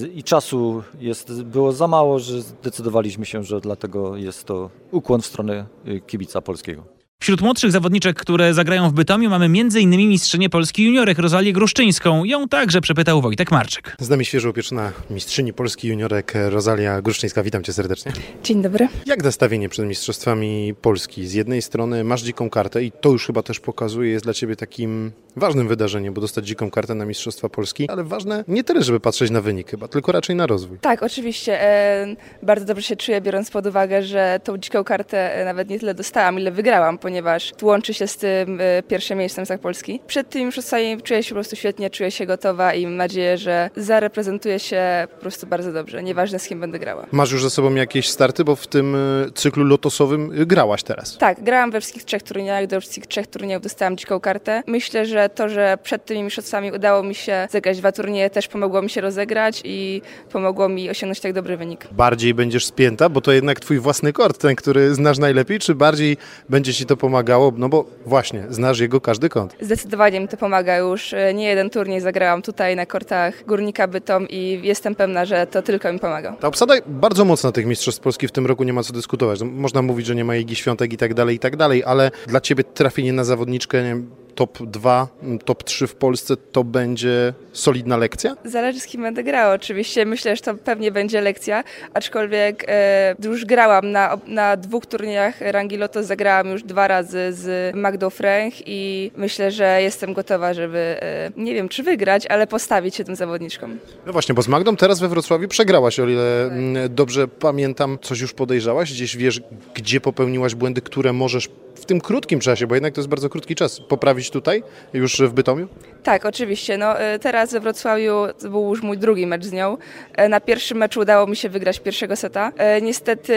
y, 0.03 0.07
i 0.07 0.24
czasu 0.24 0.83
jest, 1.00 1.44
było 1.44 1.71
za 1.71 1.88
mało, 1.88 2.19
że 2.19 2.41
zdecydowaliśmy 2.41 3.25
się, 3.25 3.44
że 3.44 3.62
dlatego 3.62 4.18
jest 4.18 4.45
to 4.45 4.69
ukłon 4.91 5.21
w 5.21 5.25
stronę 5.25 5.65
y, 5.88 6.01
kibica 6.07 6.41
polskiego. 6.41 6.96
Wśród 7.19 7.42
młodszych 7.42 7.72
zawodniczek, 7.72 8.18
które 8.19 8.54
zagrają 8.54 8.90
w 8.90 8.94
Bytomiu 8.94 9.30
mamy 9.30 9.46
m.in. 9.46 9.90
mistrzynię 9.90 10.50
Polski 10.50 10.84
juniorek 10.86 11.19
Rozalię 11.19 11.54
Gruszczyńską. 11.54 12.24
Ją 12.24 12.48
także 12.48 12.81
przepytał 12.81 13.22
Wojtek 13.22 13.52
Marczyk. 13.52 13.96
Z 14.00 14.10
nami 14.10 14.25
świeżo 14.25 14.50
upieczona 14.50 14.92
mistrzyni 15.10 15.54
Polski 15.54 15.88
juniorek 15.88 16.34
Rozalia 16.50 17.02
Gruszczyńska. 17.02 17.44
Witam 17.44 17.64
cię 17.64 17.74
serdecznie. 17.74 18.12
Dzień 18.44 18.62
dobry. 18.62 18.88
Jak 19.06 19.24
nastawienie 19.24 19.69
przed 19.69 19.86
Mistrzostwami 19.86 20.74
Polski? 20.81 21.28
Z 21.28 21.34
jednej 21.34 21.62
strony 21.62 22.04
masz 22.04 22.22
dziką 22.22 22.50
kartę 22.50 22.84
i 22.84 22.92
to 22.92 23.10
już 23.10 23.25
chyba 23.28 23.44
też 23.44 23.60
pokazuje, 23.60 24.12
jest 24.12 24.25
dla 24.25 24.34
ciebie 24.34 24.56
takim 24.56 25.12
ważnym 25.36 25.68
wydarzeniem, 25.68 26.14
bo 26.14 26.22
dostać 26.22 26.48
dziką 26.48 26.72
kartę 26.72 26.96
na 26.96 27.06
Mistrzostwa 27.06 27.50
Polski, 27.50 27.90
ale 27.90 28.04
ważne 28.04 28.44
nie 28.48 28.64
tyle, 28.64 28.84
żeby 28.84 29.00
patrzeć 29.00 29.31
na 29.31 29.42
wynik 29.42 29.69
chyba, 29.69 29.88
tylko 29.88 30.12
raczej 30.12 30.36
na 30.36 30.48
rozwój. 30.48 30.78
Tak, 30.81 31.04
oczywiście. 31.04 31.62
E, 31.64 32.16
bardzo 32.44 32.66
dobrze 32.66 32.84
się 32.84 32.96
czuję, 32.96 33.22
biorąc 33.22 33.52
pod 33.52 33.66
uwagę, 33.68 34.04
że 34.04 34.40
tą 34.44 34.58
dziką 34.58 34.84
kartę 34.84 35.36
e, 35.36 35.46
nawet 35.46 35.69
nie 35.69 35.80
tyle 35.80 35.94
dostałam, 35.94 36.40
ile 36.40 36.52
wygrałam, 36.52 36.98
ponieważ 37.07 37.54
łączy 37.62 37.94
się 37.94 38.07
z 38.07 38.18
tym 38.18 38.62
e, 38.62 38.83
pierwszym 38.83 39.18
miejscem 39.18 39.45
z 39.45 39.62
Polski. 39.62 40.00
Przed 40.07 40.30
tym 40.30 40.45
mistrzostwami 40.45 41.01
czuję 41.01 41.24
się 41.24 41.30
po 41.30 41.36
prostu 41.36 41.56
świetnie, 41.56 41.89
czuję 41.89 42.12
się 42.12 42.25
gotowa 42.25 42.74
i 42.74 42.86
mam 42.86 42.95
nadzieję, 42.95 43.38
że 43.38 43.69
zareprezentuję 43.75 44.59
się 44.59 45.07
po 45.15 45.21
prostu 45.21 45.48
bardzo 45.48 45.74
dobrze, 45.74 46.04
nieważne 46.04 46.39
z 46.39 46.48
kim 46.48 46.59
będę 46.59 46.80
grała. 46.80 47.06
Masz 47.12 47.31
już 47.31 47.44
za 47.44 47.50
sobą 47.50 47.75
jakieś 47.75 48.09
starty, 48.09 48.44
bo 48.44 48.56
w 48.56 48.68
tym 48.68 48.98
cyklu 49.36 49.63
lotosowym 49.63 50.31
grałaś 50.45 50.83
teraz. 50.83 51.18
Tak, 51.18 51.44
grałam 51.44 51.71
we 51.71 51.81
wszystkich 51.81 52.04
trzech 52.04 52.24
turniejach, 52.24 52.68
do 52.68 52.81
wszystkich 52.81 53.07
trzech 53.07 53.27
turniejów 53.27 53.63
dostałam 53.63 53.98
dziką 53.98 54.19
kartę. 54.19 54.63
Myślę, 54.68 55.06
że 55.06 55.30
to, 55.30 55.50
że 55.50 55.77
przed 55.83 56.06
tymi 56.06 56.24
mistrzostwami 56.24 56.71
udało 56.71 57.04
mi 57.04 57.15
się 57.15 57.48
zagrać 57.51 57.77
dwa 57.77 57.92
turnieje, 57.92 58.30
też 58.30 58.48
pomogło 58.48 58.81
mi 58.81 58.89
się 58.89 59.01
rozegrać 59.01 59.62
i 59.63 60.01
pomogło 60.31 60.69
mi 60.69 60.89
osiągnąć 60.89 61.19
tak 61.19 61.33
dobry 61.33 61.57
wynik. 61.57 61.88
Bardziej 61.92 62.33
będziesz 62.33 62.65
spięta, 62.65 63.09
bo 63.09 63.21
to 63.21 63.31
jednak 63.31 63.59
twój 63.59 63.80
własny 63.80 64.13
kort, 64.13 64.38
ten, 64.38 64.56
który 64.56 64.95
znasz 64.95 65.18
najlepiej, 65.18 65.59
czy 65.59 65.75
bardziej 65.75 66.18
będzie 66.50 66.74
ci 66.74 66.86
to 66.86 66.96
pomagało, 66.97 67.53
no 67.57 67.69
bo 67.69 67.85
właśnie, 68.05 68.44
znasz 68.49 68.79
jego 68.79 69.01
każdy 69.01 69.29
kąt. 69.29 69.55
Zdecydowanie 69.61 70.19
mi 70.19 70.27
to 70.27 70.38
pomaga 70.38 70.77
już. 70.77 71.15
Nie 71.33 71.47
jeden 71.47 71.69
turniej 71.69 72.01
zagrałam 72.01 72.41
tutaj 72.41 72.75
na 72.75 72.85
kortach 72.85 73.45
Górnika 73.45 73.88
Bytom 73.88 74.27
i 74.29 74.59
jestem 74.63 74.95
pewna, 74.95 75.25
że 75.25 75.47
to 75.47 75.61
tylko 75.61 75.94
mi 75.94 75.99
pomaga. 75.99 76.33
Ta 76.33 76.47
obsada 76.47 76.73
bardzo 76.88 77.25
mocna 77.25 77.51
tych 77.51 77.65
Mistrzostw 77.65 78.01
Polski 78.01 78.27
w 78.27 78.31
tym 78.31 78.45
roku, 78.45 78.63
nie 78.63 78.73
ma 78.73 78.83
co 78.83 78.94
dyskutować. 78.94 79.39
No, 79.39 79.45
można 79.45 79.81
mówić, 79.81 80.05
że 80.05 80.15
nie 80.15 80.25
ma 80.25 80.35
Igi 80.35 80.55
Świątek 80.55 80.94
i 80.94 80.97
tak 80.97 81.13
dalej, 81.13 81.35
i 81.35 81.39
tak 81.39 81.55
dalej, 81.55 81.83
ale 81.83 82.11
dla 82.27 82.41
ciebie 82.41 82.63
trafienie 82.63 83.13
na 83.13 83.23
zawodniczkę, 83.23 83.83
nie 83.83 83.89
wiem, 83.89 84.09
top 84.38 84.57
2, 84.63 85.07
top 85.45 85.63
3 85.63 85.88
w 85.88 85.95
Polsce 85.95 86.38
to 86.51 86.63
będzie 86.63 87.34
solidna 87.54 87.98
lekcja? 87.98 88.36
Zależy 88.45 88.80
z 88.80 88.86
kim 88.86 89.01
będę 89.01 89.24
grała 89.24 89.54
oczywiście. 89.54 90.06
Myślę, 90.06 90.36
że 90.36 90.42
to 90.42 90.56
pewnie 90.56 90.92
będzie 90.92 91.22
lekcja, 91.22 91.63
aczkolwiek 91.94 92.66
e, 92.68 93.16
już 93.24 93.45
grałam 93.45 93.92
na, 93.92 94.18
na 94.28 94.57
dwóch 94.57 94.86
turniejach 94.86 95.42
rangi 95.42 95.78
Loto, 95.78 96.04
zagrałam 96.04 96.48
już 96.48 96.63
dwa 96.63 96.88
razy 96.88 97.34
z 97.34 97.75
Magdą 97.75 98.10
Frank 98.10 98.54
i 98.66 99.12
myślę, 99.16 99.51
że 99.51 99.81
jestem 99.81 100.13
gotowa, 100.13 100.54
żeby 100.54 100.78
e, 100.78 101.31
nie 101.38 101.54
wiem 101.54 101.69
czy 101.69 101.83
wygrać, 101.83 102.25
ale 102.25 102.48
postawić 102.48 102.95
się 102.95 103.04
tym 103.04 103.16
zawodniczkom. 103.16 103.78
No 104.06 104.13
właśnie, 104.13 104.36
bo 104.36 104.42
z 104.42 104.48
Magdą 104.48 104.75
teraz 104.75 105.00
we 105.00 105.07
Wrocławiu 105.07 105.48
przegrałaś, 105.48 106.00
o 106.00 106.07
ile 106.07 106.50
tak. 106.50 106.94
dobrze 106.94 107.28
pamiętam, 107.28 107.98
coś 108.01 108.19
już 108.19 108.33
podejrzałaś, 108.33 108.94
gdzieś 108.94 109.18
wiesz, 109.18 109.42
gdzie 109.74 110.01
popełniłaś 110.01 110.56
błędy, 110.56 110.81
które 110.81 111.13
możesz 111.13 111.50
w 111.77 111.85
tym 111.85 112.01
krótkim 112.01 112.39
czasie, 112.39 112.68
bo 112.68 112.75
jednak 112.75 112.94
to 112.94 113.01
jest 113.01 113.09
bardzo 113.09 113.29
krótki 113.29 113.56
czas, 113.56 113.79
poprawić 113.79 114.29
tutaj, 114.29 114.63
już 114.94 115.21
w 115.21 115.33
Bytomiu? 115.33 115.68
Tak, 116.03 116.25
oczywiście. 116.25 116.77
No, 116.77 117.00
e, 117.00 117.19
teraz 117.19 117.53
we 117.53 117.59
Wrocławiu 117.59 118.13
to 118.41 118.50
był 118.50 118.69
już 118.69 118.81
mój 118.83 118.97
drugi 118.97 119.27
mecz 119.27 119.45
z 119.45 119.51
nią. 119.51 119.77
E, 120.15 120.29
na 120.29 120.39
pierwszym 120.39 120.77
meczu 120.77 121.00
udało 121.00 121.27
mi 121.27 121.35
się 121.35 121.50
wygrać 121.50 121.79
pierwszego 121.79 122.15
seta. 122.15 122.51
E, 122.57 122.81
niestety 122.81 123.33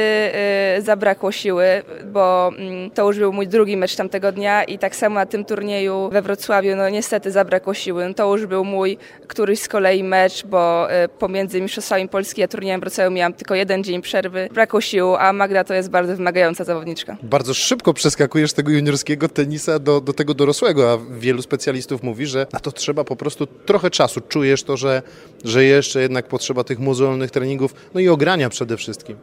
zabrakło 0.79 1.33
siły, 1.33 1.65
bo 2.13 2.51
mm, 2.59 2.91
to 2.91 3.07
już 3.07 3.19
był 3.19 3.33
mój 3.33 3.49
drugi 3.49 3.77
mecz 3.77 3.97
tamtego 3.97 4.33
dnia 4.33 4.65
i 4.65 4.79
tak 4.79 4.97
samo 4.97 5.15
na 5.15 5.27
tym 5.27 5.45
turnieju 5.45 6.09
we 6.13 6.23
Wrocławiu, 6.23 6.77
no 6.77 6.89
niestety 6.89 7.31
zabrakło 7.31 7.75
siły. 7.75 8.09
No, 8.09 8.15
to 8.15 8.37
już 8.37 8.47
był 8.47 8.65
mój 8.65 8.99
któryś 9.27 9.61
z 9.61 9.69
kolei 9.69 10.05
mecz, 10.05 10.47
bo 10.47 10.89
pomiędzy 11.19 11.61
Mistrzostwami 11.61 12.09
Polski 12.09 12.43
a 12.43 12.49
turniejem 12.49 12.81
Wrocławiu 12.81 13.11
miałam 13.11 13.33
tylko 13.33 13.55
jeden 13.55 13.85
dzień 13.85 14.03
przerwy. 14.03 14.49
Brakło 14.53 14.81
sił, 14.81 15.17
a 15.17 15.33
Magda 15.33 15.65
to 15.65 15.75
jest 15.75 15.91
bardzo 15.91 16.17
wymagająca 16.17 16.65
zawodniczka. 16.65 17.17
Bardzo 17.23 17.55
szybko 17.55 17.95
przeskakujesz 18.31 18.53
tego 18.53 18.71
juniorskiego 18.71 19.29
tenisa 19.29 19.79
do, 19.79 20.01
do 20.01 20.13
tego 20.13 20.35
dorosłego, 20.35 20.93
a 20.93 20.99
wielu 21.19 21.43
specjalistów 21.43 22.03
mówi, 22.03 22.27
że 22.27 22.47
na 22.53 22.61
to 22.61 22.73
trzeba 22.73 23.05
po 23.05 23.17
prostu 23.17 23.47
trochę 23.47 23.91
czasu. 23.91 24.21
Czujesz 24.21 24.63
to, 24.63 24.77
że, 24.77 25.03
że 25.45 25.65
jeszcze 25.65 26.01
jednak 26.01 26.29
potrzeba 26.29 26.65
tych 26.65 26.79
mozolnych 26.79 27.31
treningów, 27.31 27.75
no 27.95 28.01
i 28.01 28.09
ogrania 28.09 28.49
przede 28.49 28.77
wszystkim. 28.77 29.17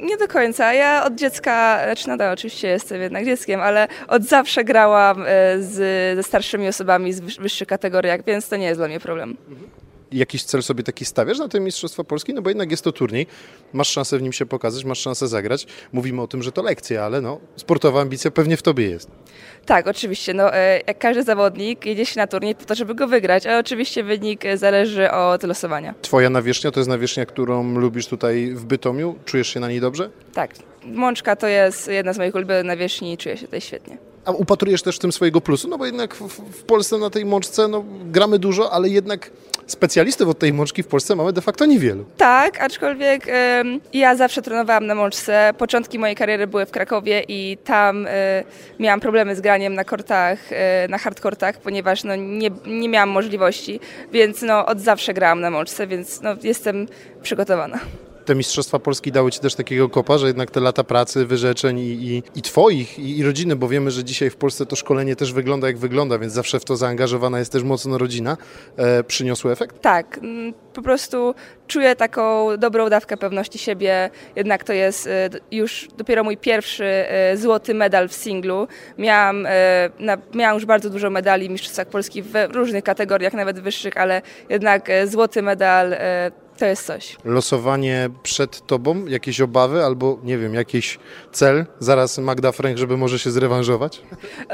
Nie 0.00 0.16
do 0.16 0.28
końca. 0.28 0.72
Ja 0.72 1.04
od 1.04 1.14
dziecka, 1.14 1.80
znaczy 1.84 2.08
nadal 2.08 2.32
oczywiście 2.32 2.68
jestem 2.68 3.00
jednak 3.00 3.24
dzieckiem, 3.24 3.60
ale 3.60 3.88
od 4.08 4.22
zawsze 4.22 4.64
grałam 4.64 5.22
e, 5.22 5.26
z, 5.62 5.74
ze 6.16 6.22
starszymi 6.22 6.68
osobami 6.68 7.12
z 7.12 7.20
wyższych 7.20 7.68
kategoriach, 7.68 8.24
więc 8.24 8.48
to 8.48 8.56
nie 8.56 8.66
jest 8.66 8.80
dla 8.80 8.88
mnie 8.88 9.00
problem. 9.00 9.36
Mhm 9.48 9.75
jakiś 10.18 10.44
cel 10.44 10.62
sobie 10.62 10.82
taki 10.82 11.04
stawiasz 11.04 11.38
na 11.38 11.48
te 11.48 11.60
Mistrzostwa 11.60 12.04
Polski? 12.04 12.34
No 12.34 12.42
bo 12.42 12.50
jednak 12.50 12.70
jest 12.70 12.84
to 12.84 12.92
turniej, 12.92 13.26
masz 13.72 13.88
szansę 13.88 14.18
w 14.18 14.22
nim 14.22 14.32
się 14.32 14.46
pokazać, 14.46 14.84
masz 14.84 14.98
szansę 14.98 15.28
zagrać. 15.28 15.66
Mówimy 15.92 16.22
o 16.22 16.26
tym, 16.26 16.42
że 16.42 16.52
to 16.52 16.62
lekcja, 16.62 17.04
ale 17.04 17.20
no, 17.20 17.40
sportowa 17.56 18.00
ambicja 18.00 18.30
pewnie 18.30 18.56
w 18.56 18.62
tobie 18.62 18.90
jest. 18.90 19.10
Tak, 19.66 19.86
oczywiście. 19.86 20.34
No, 20.34 20.54
e, 20.54 20.80
jak 20.86 20.98
każdy 20.98 21.22
zawodnik 21.22 21.86
jedzie 21.86 22.06
się 22.06 22.20
na 22.20 22.26
turniej 22.26 22.54
po 22.54 22.64
to, 22.64 22.74
żeby 22.74 22.94
go 22.94 23.06
wygrać, 23.08 23.46
ale 23.46 23.58
oczywiście 23.58 24.04
wynik 24.04 24.44
zależy 24.54 25.10
od 25.10 25.42
losowania. 25.42 25.94
Twoja 26.02 26.30
nawierzchnia 26.30 26.70
to 26.70 26.80
jest 26.80 26.90
nawierzchnia, 26.90 27.26
którą 27.26 27.78
lubisz 27.78 28.06
tutaj 28.06 28.50
w 28.54 28.64
Bytomiu? 28.64 29.18
Czujesz 29.24 29.48
się 29.48 29.60
na 29.60 29.68
niej 29.68 29.80
dobrze? 29.80 30.10
Tak. 30.32 30.50
Mączka 30.84 31.36
to 31.36 31.46
jest 31.46 31.88
jedna 31.88 32.12
z 32.12 32.18
moich 32.18 32.34
ulubionych 32.34 32.64
nawierzchni 32.64 33.12
i 33.12 33.18
czuję 33.18 33.36
się 33.36 33.44
tutaj 33.44 33.60
świetnie. 33.60 33.98
A 34.26 34.30
upatrujesz 34.30 34.82
też 34.82 34.96
w 34.96 34.98
tym 34.98 35.12
swojego 35.12 35.40
plusu? 35.40 35.68
No 35.68 35.78
bo 35.78 35.86
jednak 35.86 36.14
w, 36.14 36.28
w 36.52 36.62
Polsce 36.62 36.98
na 36.98 37.10
tej 37.10 37.24
mączce 37.24 37.68
no, 37.68 37.84
gramy 38.10 38.38
dużo, 38.38 38.72
ale 38.72 38.88
jednak 38.88 39.30
specjalistów 39.66 40.28
od 40.28 40.38
tej 40.38 40.52
mączki 40.52 40.82
w 40.82 40.86
Polsce 40.86 41.16
mamy 41.16 41.32
de 41.32 41.40
facto 41.40 41.66
niewielu. 41.66 42.04
Tak, 42.16 42.60
aczkolwiek 42.60 43.26
ja 43.92 44.16
zawsze 44.16 44.42
trenowałam 44.42 44.86
na 44.86 44.94
mączce. 44.94 45.54
Początki 45.58 45.98
mojej 45.98 46.16
kariery 46.16 46.46
były 46.46 46.66
w 46.66 46.70
Krakowie 46.70 47.24
i 47.28 47.58
tam 47.64 48.06
y, 48.06 48.10
miałam 48.80 49.00
problemy 49.00 49.36
z 49.36 49.40
graniem 49.40 49.74
na 49.74 49.84
kortach, 49.84 50.52
y, 50.52 50.88
na 50.88 50.98
hardkortach, 50.98 51.58
ponieważ 51.58 52.04
no, 52.04 52.16
nie, 52.16 52.50
nie 52.66 52.88
miałam 52.88 53.08
możliwości, 53.08 53.80
więc 54.12 54.42
no, 54.42 54.66
od 54.66 54.80
zawsze 54.80 55.14
grałam 55.14 55.40
na 55.40 55.50
mączce, 55.50 55.86
więc 55.86 56.20
no, 56.20 56.30
jestem 56.42 56.86
przygotowana. 57.22 57.78
Te 58.26 58.34
Mistrzostwa 58.34 58.78
Polski 58.78 59.12
dały 59.12 59.30
Ci 59.30 59.40
też 59.40 59.54
takiego 59.54 59.88
kopa, 59.88 60.18
że 60.18 60.26
jednak 60.26 60.50
te 60.50 60.60
lata 60.60 60.84
pracy, 60.84 61.26
wyrzeczeń 61.26 61.78
i, 61.78 61.82
i, 61.82 62.22
i 62.34 62.42
Twoich, 62.42 62.98
i, 62.98 63.18
i 63.18 63.24
rodziny, 63.24 63.56
bo 63.56 63.68
wiemy, 63.68 63.90
że 63.90 64.04
dzisiaj 64.04 64.30
w 64.30 64.36
Polsce 64.36 64.66
to 64.66 64.76
szkolenie 64.76 65.16
też 65.16 65.32
wygląda 65.32 65.66
jak 65.66 65.78
wygląda, 65.78 66.18
więc 66.18 66.32
zawsze 66.32 66.60
w 66.60 66.64
to 66.64 66.76
zaangażowana 66.76 67.38
jest 67.38 67.52
też 67.52 67.62
mocno 67.62 67.98
rodzina, 67.98 68.36
e, 68.76 69.04
przyniosły 69.04 69.52
efekt? 69.52 69.80
Tak, 69.80 70.20
po 70.74 70.82
prostu 70.82 71.34
czuję 71.66 71.96
taką 71.96 72.56
dobrą 72.56 72.88
dawkę 72.88 73.16
pewności 73.16 73.58
siebie, 73.58 74.10
jednak 74.36 74.64
to 74.64 74.72
jest 74.72 75.06
e, 75.06 75.30
już 75.50 75.88
dopiero 75.96 76.24
mój 76.24 76.36
pierwszy 76.36 76.84
e, 76.84 77.36
złoty 77.36 77.74
medal 77.74 78.08
w 78.08 78.12
singlu. 78.12 78.68
Miałam, 78.98 79.46
e, 79.46 79.90
miałam 80.34 80.54
już 80.54 80.64
bardzo 80.64 80.90
dużo 80.90 81.10
medali 81.10 81.48
w 81.48 81.50
Mistrzostwach 81.50 81.86
Polski 81.86 82.22
w 82.22 82.34
różnych 82.50 82.84
kategoriach, 82.84 83.32
nawet 83.32 83.60
wyższych, 83.60 83.96
ale 83.96 84.22
jednak 84.48 84.88
złoty 85.04 85.42
medal 85.42 85.94
to 86.56 86.66
jest 86.66 86.86
coś. 86.86 87.16
Losowanie 87.24 88.08
przed 88.22 88.66
Tobą, 88.66 89.06
jakieś 89.06 89.40
obawy 89.40 89.84
albo, 89.84 90.18
nie 90.22 90.38
wiem, 90.38 90.54
jakiś 90.54 90.98
cel, 91.32 91.66
zaraz 91.78 92.18
Magda 92.18 92.52
Frank, 92.52 92.78
żeby 92.78 92.96
może 92.96 93.18
się 93.18 93.30
zrewanżować? 93.30 94.00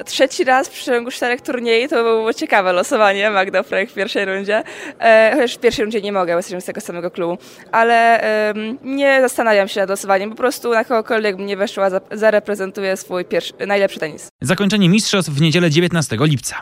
Trzeci 0.07 0.45
raz 0.45 0.69
w 0.69 0.83
ciągu 0.85 1.11
czterech 1.11 1.41
turniej 1.41 1.89
to 1.89 2.03
było 2.03 2.35
ciekawe 2.35 2.73
losowanie. 2.73 3.31
Magda 3.31 3.63
Frank 3.63 3.91
w 3.91 3.95
pierwszej 3.95 4.25
rundzie. 4.25 4.63
E, 5.01 5.31
chociaż 5.35 5.55
w 5.55 5.59
pierwszej 5.61 5.85
rundzie 5.85 6.01
nie 6.01 6.13
mogę, 6.13 6.33
bo 6.33 6.37
jesteśmy 6.39 6.61
z 6.61 6.65
tego 6.65 6.81
samego 6.81 7.11
klubu. 7.11 7.39
Ale 7.73 8.21
em, 8.51 8.79
nie 8.85 9.19
zastanawiam 9.21 9.69
się 9.69 9.81
nad 9.81 9.91
losowaniem. 9.91 10.31
Po 10.31 10.37
prostu 10.37 10.71
na 10.75 10.85
kogokolwiek 10.85 11.37
bym 11.37 11.47
nie 11.47 11.57
weszła, 11.57 11.91
za- 11.91 12.01
zareprezentuję 12.13 12.97
swój 12.97 13.25
pierwszy, 13.25 13.53
najlepszy 13.67 14.01
tenis. 14.01 14.29
Zakończenie 14.41 14.89
mistrzostw 14.89 15.31
w 15.33 15.41
niedzielę 15.41 15.71
19 15.71 16.17
lipca. 16.21 16.57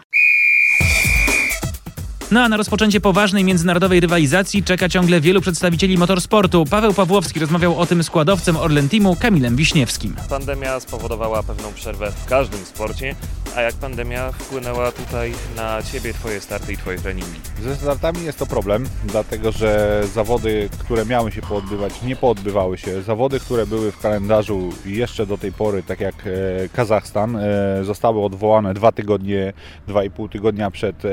No 2.30 2.42
a 2.42 2.48
na 2.48 2.56
rozpoczęcie 2.56 3.00
poważnej 3.00 3.44
międzynarodowej 3.44 4.00
rywalizacji 4.00 4.62
czeka 4.62 4.88
ciągle 4.88 5.20
wielu 5.20 5.40
przedstawicieli 5.40 5.98
motorsportu. 5.98 6.64
Paweł 6.64 6.94
Pawłowski 6.94 7.40
rozmawiał 7.40 7.78
o 7.78 7.86
tym 7.86 8.04
składowcem 8.04 8.56
Orlen 8.56 8.88
Teamu 8.88 9.16
Kamilem 9.16 9.56
Wiśniewskim. 9.56 10.16
Pandemia 10.28 10.80
spowodowała 10.80 11.42
pewną 11.42 11.72
przerwę 11.72 12.12
w 12.12 12.24
każdym 12.24 12.64
sporcie, 12.64 13.14
a 13.56 13.60
jak 13.60 13.74
pandemia 13.74 14.32
wpłynęła 14.32 14.92
tutaj 14.92 15.32
na 15.56 15.82
Ciebie, 15.82 16.12
Twoje 16.12 16.40
starty 16.40 16.72
i 16.72 16.76
Twoje 16.76 16.98
treningi? 16.98 17.40
Ze 17.62 17.76
startami 17.76 18.24
jest 18.24 18.38
to 18.38 18.46
problem, 18.46 18.86
dlatego 19.04 19.52
że 19.52 20.02
zawody, 20.14 20.68
które 20.78 21.06
miały 21.06 21.32
się 21.32 21.42
poodbywać, 21.42 22.02
nie 22.02 22.16
poodbywały 22.16 22.78
się. 22.78 23.02
Zawody, 23.02 23.40
które 23.40 23.66
były 23.66 23.92
w 23.92 23.98
kalendarzu 23.98 24.68
jeszcze 24.86 25.26
do 25.26 25.38
tej 25.38 25.52
pory, 25.52 25.82
tak 25.82 26.00
jak 26.00 26.14
e, 26.14 26.30
Kazachstan, 26.68 27.36
e, 27.36 27.84
zostały 27.84 28.24
odwołane 28.24 28.74
dwa 28.74 28.92
tygodnie, 28.92 29.52
dwa 29.88 30.04
i 30.04 30.10
pół 30.10 30.28
tygodnia 30.28 30.70
przed, 30.70 31.04
e, 31.04 31.08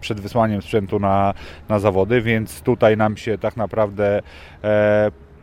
przed 0.00 0.20
wysłaniem 0.20 0.62
sprzętu 0.62 0.98
na, 0.98 1.34
na 1.68 1.78
zawody, 1.78 2.22
więc 2.22 2.60
tutaj 2.60 2.96
nam 2.96 3.16
się 3.16 3.38
tak 3.38 3.56
naprawdę 3.56 4.22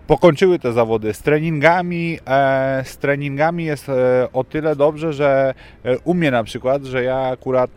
pokończyły 0.08 0.60
te 0.60 0.74
zawody 0.74 1.14
z 1.14 1.22
treningami. 1.22 2.20
E, 2.28 2.82
z 2.86 2.98
treningami 2.98 3.66
jest 3.66 3.90
e, 3.90 4.28
o 4.34 4.44
tyle 4.44 4.76
dobrze, 4.76 5.14
że 5.14 5.54
e, 5.84 5.98
u 5.98 6.14
mnie 6.14 6.32
na 6.32 6.44
przykład, 6.44 6.84
że 6.84 7.04
ja 7.04 7.18
akurat 7.18 7.72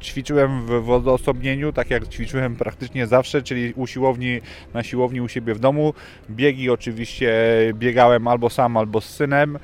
ćwiczyłem 0.00 0.66
w 0.66 0.84
wodoosobnieniu, 0.84 1.72
tak 1.72 1.90
jak 1.90 2.08
ćwiczyłem 2.08 2.56
praktycznie 2.56 3.06
zawsze, 3.06 3.42
czyli 3.42 3.72
u 3.76 3.86
siłowni, 3.86 4.40
na 4.74 4.82
siłowni 4.82 5.20
u 5.20 5.28
siebie 5.28 5.54
w 5.54 5.58
domu. 5.58 5.94
Biegi 6.30 6.70
oczywiście 6.70 7.34
biegałem 7.74 8.28
albo 8.28 8.50
sam, 8.50 8.76
albo 8.76 9.00
z 9.00 9.04
synem, 9.04 9.58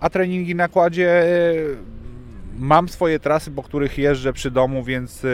a 0.00 0.10
treningi 0.10 0.54
na 0.54 0.68
kładzie 0.68 1.24
Mam 2.58 2.88
swoje 2.88 3.18
trasy, 3.18 3.50
po 3.50 3.62
których 3.62 3.98
jeżdżę 3.98 4.32
przy 4.32 4.50
domu, 4.50 4.84
więc 4.84 5.24
e, 5.24 5.28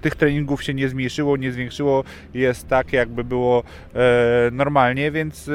tych 0.00 0.14
treningów 0.14 0.62
się 0.62 0.74
nie 0.74 0.88
zmniejszyło, 0.88 1.36
nie 1.36 1.52
zwiększyło. 1.52 2.04
Jest 2.34 2.68
tak, 2.68 2.92
jakby 2.92 3.24
było 3.24 3.62
e, 3.94 4.50
normalnie, 4.52 5.10
więc 5.10 5.48
e, 5.48 5.52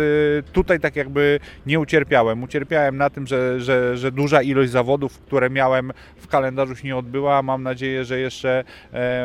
tutaj 0.53 0.79
tak 0.79 0.95
jakby 0.95 1.39
nie 1.65 1.79
ucierpiałem. 1.79 2.43
Ucierpiałem 2.43 2.97
na 2.97 3.09
tym, 3.09 3.27
że, 3.27 3.59
że, 3.59 3.97
że 3.97 4.11
duża 4.11 4.41
ilość 4.41 4.71
zawodów, 4.71 5.19
które 5.19 5.49
miałem 5.49 5.91
w 6.17 6.27
kalendarzu 6.27 6.75
się 6.75 6.87
nie 6.87 6.97
odbyła. 6.97 7.41
Mam 7.41 7.63
nadzieję, 7.63 8.05
że 8.05 8.19
jeszcze 8.19 8.63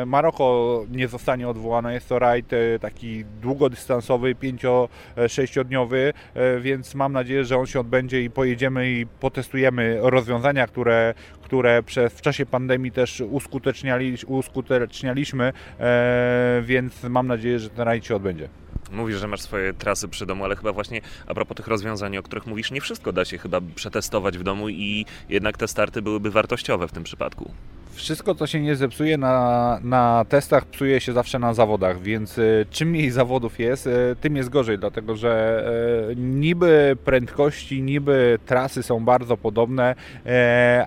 Maroko 0.05 0.85
nie 0.91 1.07
zostanie 1.07 1.47
odwołane. 1.47 1.93
Jest 1.93 2.09
to 2.09 2.19
rajd 2.19 2.51
taki 2.81 3.25
długodystansowy, 3.41 4.35
5-6-dniowy, 4.35 6.13
e, 6.33 6.59
więc 6.59 6.95
mam 6.95 7.13
nadzieję, 7.13 7.45
że 7.45 7.57
on 7.57 7.65
się 7.65 7.79
odbędzie 7.79 8.23
i 8.23 8.29
pojedziemy 8.29 8.91
i 8.91 9.05
potestujemy 9.05 9.97
rozwiązania, 10.01 10.67
które 10.67 11.13
które 11.41 11.83
przez, 11.83 12.13
w 12.13 12.21
czasie 12.21 12.45
pandemii 12.45 12.91
też 12.91 13.21
uskuteczniali, 13.21 14.17
uskutecznialiśmy, 14.27 15.53
e, 15.79 16.61
więc 16.65 17.03
mam 17.03 17.27
nadzieję, 17.27 17.59
że 17.59 17.69
ten 17.69 17.85
rajd 17.85 18.05
się 18.05 18.15
odbędzie. 18.15 18.49
Mówisz, 18.91 19.17
że 19.17 19.27
masz 19.27 19.41
swoje 19.41 19.73
trasy 19.73 20.07
przy 20.07 20.25
domu, 20.25 20.43
ale 20.43 20.55
chyba 20.55 20.71
właśnie 20.71 21.01
a 21.27 21.33
propos 21.33 21.57
tych 21.57 21.67
rozwiązań, 21.67 22.17
o 22.17 22.23
których 22.23 22.47
mówisz, 22.47 22.71
nie 22.71 22.81
wszystko 22.81 23.13
da 23.13 23.25
się 23.25 23.37
chyba 23.37 23.61
przetestować 23.75 24.37
w 24.37 24.43
domu 24.43 24.69
i 24.69 25.05
jednak 25.29 25.57
te 25.57 25.67
starty 25.67 26.01
byłyby 26.01 26.31
wartościowe 26.31 26.87
w 26.87 26.91
tym 26.91 27.03
przypadku. 27.03 27.51
Wszystko, 27.93 28.35
co 28.35 28.47
się 28.47 28.61
nie 28.61 28.75
zepsuje 28.75 29.17
na, 29.17 29.79
na 29.83 30.25
testach, 30.29 30.65
psuje 30.65 31.01
się 31.01 31.13
zawsze 31.13 31.39
na 31.39 31.53
zawodach, 31.53 32.01
więc 32.01 32.39
e, 32.39 32.41
czym 32.69 32.89
mniej 32.89 33.11
zawodów 33.11 33.59
jest, 33.59 33.87
e, 33.87 34.15
tym 34.21 34.35
jest 34.35 34.49
gorzej, 34.49 34.79
dlatego 34.79 35.15
że 35.15 35.63
e, 36.11 36.15
niby 36.15 36.97
prędkości, 37.05 37.81
niby 37.81 38.39
trasy 38.45 38.83
są 38.83 39.05
bardzo 39.05 39.37
podobne, 39.37 39.95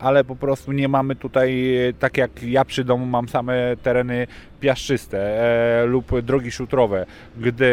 ale 0.01 0.25
po 0.25 0.37
prostu 0.37 0.73
nie 0.73 0.89
mamy 0.89 1.17
tutaj, 1.17 1.75
tak 1.99 2.17
jak 2.17 2.43
ja 2.43 2.65
przy 2.65 2.85
domu 2.85 3.07
mam 3.07 3.29
same 3.29 3.77
tereny 3.83 4.27
piaszczyste 4.63 5.19
e, 5.83 5.87
lub 5.87 6.21
drogi 6.21 6.51
szutrowe. 6.51 7.07
Gdy 7.37 7.73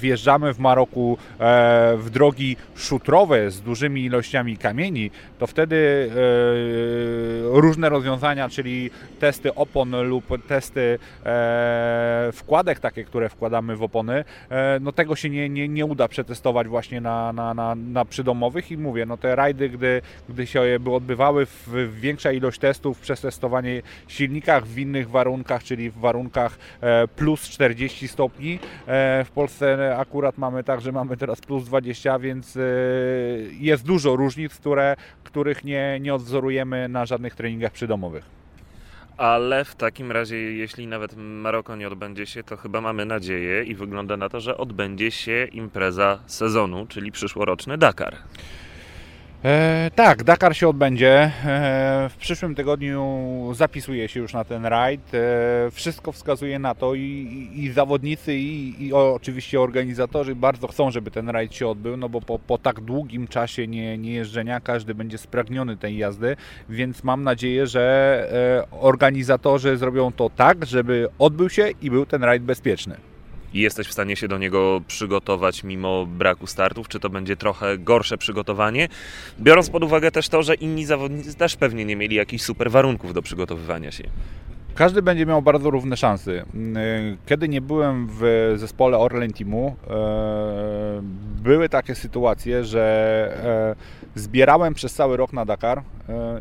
wjeżdżamy 0.00 0.54
w 0.54 0.58
Maroku 0.58 1.18
e, 1.40 1.96
w 1.96 2.10
drogi 2.10 2.56
szutrowe 2.76 3.50
z 3.50 3.60
dużymi 3.60 4.04
ilościami 4.04 4.56
kamieni, 4.56 5.10
to 5.38 5.46
wtedy 5.46 6.10
e, 6.10 7.60
różne 7.60 7.88
rozwiązania, 7.88 8.48
czyli 8.48 8.90
testy 9.20 9.54
opon 9.54 10.08
lub 10.08 10.24
testy 10.48 10.98
e, 11.26 12.30
wkładek 12.32 12.80
takie, 12.80 13.04
które 13.04 13.28
wkładamy 13.28 13.76
w 13.76 13.82
opony, 13.82 14.24
e, 14.50 14.78
no 14.80 14.92
tego 14.92 15.16
się 15.16 15.30
nie, 15.30 15.48
nie, 15.48 15.68
nie 15.68 15.86
uda 15.86 16.08
przetestować 16.08 16.68
właśnie 16.68 17.00
na, 17.00 17.32
na, 17.32 17.54
na, 17.54 17.74
na 17.74 18.04
przydomowych 18.04 18.70
i 18.70 18.76
mówię, 18.78 19.06
no 19.06 19.16
te 19.16 19.36
rajdy, 19.36 19.68
gdy, 19.68 20.02
gdy 20.28 20.46
się 20.46 20.62
by 20.80 20.90
odbywały 20.90 21.46
w, 21.46 21.68
w 21.68 22.00
większa 22.00 22.32
ilość 22.32 22.58
testów, 22.58 22.98
przetestowanie 22.98 23.82
silnikach 24.08 24.66
w 24.66 24.78
innych 24.78 25.10
warunkach, 25.10 25.63
czyli 25.64 25.90
w 25.90 25.98
warunkach 25.98 26.58
e, 26.80 27.08
plus 27.08 27.48
40 27.48 28.08
stopni. 28.08 28.58
E, 28.86 29.24
W 29.24 29.30
Polsce 29.30 29.96
akurat 29.98 30.38
mamy 30.38 30.64
tak, 30.64 30.80
że 30.80 30.92
mamy 30.92 31.16
teraz 31.16 31.40
plus 31.40 31.64
20, 31.64 32.18
więc 32.18 32.56
e, 32.56 32.60
jest 33.60 33.84
dużo 33.84 34.16
różnic, 34.16 34.54
które, 34.54 34.96
których 35.24 35.64
nie, 35.64 35.98
nie 36.00 36.14
odwzorujemy 36.14 36.88
na 36.88 37.06
żadnych 37.06 37.34
treningach 37.34 37.72
przydomowych. 37.72 38.24
Ale 39.16 39.64
w 39.64 39.74
takim 39.74 40.12
razie, 40.12 40.36
jeśli 40.36 40.86
nawet 40.86 41.14
Maroko 41.16 41.76
nie 41.76 41.88
odbędzie 41.88 42.26
się, 42.26 42.42
to 42.42 42.56
chyba 42.56 42.80
mamy 42.80 43.04
nadzieję 43.04 43.64
i 43.64 43.74
wygląda 43.74 44.16
na 44.16 44.28
to, 44.28 44.40
że 44.40 44.56
odbędzie 44.56 45.10
się 45.10 45.48
impreza 45.52 46.18
sezonu, 46.26 46.86
czyli 46.86 47.12
przyszłoroczny 47.12 47.78
Dakar. 47.78 48.16
E, 49.44 49.90
tak, 49.94 50.24
Dakar 50.24 50.56
się 50.56 50.68
odbędzie. 50.68 51.30
E, 51.44 52.08
w 52.10 52.16
przyszłym 52.16 52.54
tygodniu 52.54 53.52
zapisuje 53.54 54.08
się 54.08 54.20
już 54.20 54.32
na 54.32 54.44
ten 54.44 54.66
rajd. 54.66 55.14
E, 55.14 55.70
wszystko 55.70 56.12
wskazuje 56.12 56.58
na 56.58 56.74
to 56.74 56.94
i, 56.94 57.00
i, 57.00 57.64
i 57.64 57.72
zawodnicy, 57.72 58.34
i, 58.34 58.84
i 58.86 58.92
oczywiście 58.92 59.60
organizatorzy 59.60 60.34
bardzo 60.34 60.68
chcą, 60.68 60.90
żeby 60.90 61.10
ten 61.10 61.28
rajd 61.28 61.54
się 61.54 61.68
odbył, 61.68 61.96
no 61.96 62.08
bo 62.08 62.20
po, 62.20 62.38
po 62.38 62.58
tak 62.58 62.80
długim 62.80 63.28
czasie 63.28 63.66
nie, 63.66 63.98
nie 63.98 64.12
jeżdżenia 64.12 64.60
każdy 64.60 64.94
będzie 64.94 65.18
spragniony 65.18 65.76
tej 65.76 65.96
jazdy, 65.96 66.36
więc 66.68 67.04
mam 67.04 67.22
nadzieję, 67.22 67.66
że 67.66 68.64
organizatorzy 68.70 69.76
zrobią 69.76 70.12
to 70.12 70.30
tak, 70.30 70.66
żeby 70.66 71.08
odbył 71.18 71.50
się 71.50 71.70
i 71.82 71.90
był 71.90 72.06
ten 72.06 72.24
rajd 72.24 72.42
bezpieczny. 72.42 73.13
I 73.54 73.60
jesteś 73.60 73.86
w 73.86 73.92
stanie 73.92 74.16
się 74.16 74.28
do 74.28 74.38
niego 74.38 74.80
przygotować 74.86 75.64
mimo 75.64 76.06
braku 76.06 76.46
startów? 76.46 76.88
Czy 76.88 77.00
to 77.00 77.10
będzie 77.10 77.36
trochę 77.36 77.78
gorsze 77.78 78.18
przygotowanie? 78.18 78.88
Biorąc 79.40 79.70
pod 79.70 79.84
uwagę 79.84 80.10
też 80.10 80.28
to, 80.28 80.42
że 80.42 80.54
inni 80.54 80.84
zawodnicy 80.84 81.34
też 81.34 81.56
pewnie 81.56 81.84
nie 81.84 81.96
mieli 81.96 82.16
jakichś 82.16 82.44
super 82.44 82.70
warunków 82.70 83.14
do 83.14 83.22
przygotowywania 83.22 83.90
się. 83.92 84.04
Każdy 84.74 85.02
będzie 85.02 85.26
miał 85.26 85.42
bardzo 85.42 85.70
równe 85.70 85.96
szanse. 85.96 86.32
Yy, 86.32 86.44
Kiedy 87.26 87.48
nie 87.48 87.60
byłem 87.60 88.08
w 88.10 88.52
zespole 88.56 88.98
Orlen 88.98 89.32
Teamu, 89.32 89.76
e, 89.90 89.94
były 91.42 91.68
takie 91.68 91.94
sytuacje, 91.94 92.64
że 92.64 93.74
e, 94.14 94.20
zbierałem 94.20 94.74
przez 94.74 94.94
cały 94.94 95.16
rok 95.16 95.32
na 95.32 95.44
Dakar 95.44 95.78
e, 95.78 95.82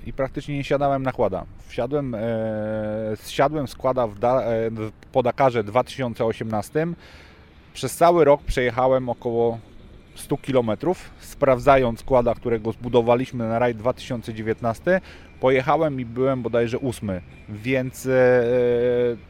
i 0.06 0.13
praktycznie 0.13 0.56
nie 0.58 0.63
siadałem 0.63 1.04
na 1.04 1.12
kłada. 1.12 1.46
Wsiadłem, 1.68 2.16
e, 2.16 2.20
zsiadłem 3.16 3.68
z 3.68 3.75
kłada 3.75 4.08
w 4.08 4.20
da, 4.20 4.42
e, 4.44 4.70
w- 4.72 4.92
po 5.12 5.24
Dakarze 5.24 5.63
2018. 5.63 6.88
Przez 7.74 7.96
cały 7.98 8.25
rok 8.25 8.42
przejechałem 8.44 9.10
około 9.10 9.58
100 10.16 10.38
km, 10.38 10.72
sprawdzając 11.20 12.04
kłada, 12.04 12.36
którego 12.36 12.72
zbudowaliśmy 12.72 13.48
na 13.48 13.60
rajd 13.60 13.78
2019, 13.78 15.02
pojechałem 15.43 16.00
i 16.00 16.05
byłem 16.05 16.41
bodajże 16.41 16.79
ósmy, 16.79 17.21
więc 17.50 18.05
e, 18.05 18.12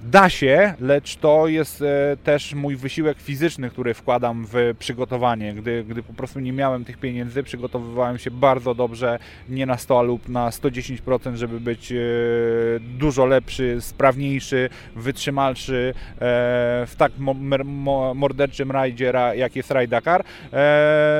da 0.01 0.29
się, 0.29 0.73
lecz 0.79 1.15
to 1.15 1.47
jest 1.47 1.81
e, 1.81 2.17
też 2.23 2.53
mój 2.53 2.75
wysiłek 2.75 3.17
fizyczny, 3.19 3.69
który 3.69 3.93
wkładam 3.93 4.45
w 4.51 4.75
przygotowanie. 4.79 5.53
Gdy, 5.53 5.83
gdy 5.83 6.03
po 6.03 6.13
prostu 6.13 6.39
nie 6.39 6.53
miałem 6.53 6.85
tych 6.85 6.97
pieniędzy, 6.97 7.43
przygotowywałem 7.43 8.17
się 8.17 8.31
bardzo 8.31 8.75
dobrze, 8.75 9.19
nie 9.49 9.65
na 9.65 9.77
100 9.77 10.03
lub 10.03 10.29
na 10.29 10.49
110%, 10.49 11.35
żeby 11.35 11.59
być 11.59 11.91
e, 11.91 11.95
dużo 12.79 13.25
lepszy, 13.25 13.77
sprawniejszy, 13.81 14.69
wytrzymalszy 14.95 15.93
w 16.87 16.93
tak 16.97 17.11
morderczym 18.15 18.71
rajdzie, 18.71 19.13
jak 19.35 19.55
jest 19.55 19.71
Rajd 19.71 19.89
Dakar. 19.89 20.23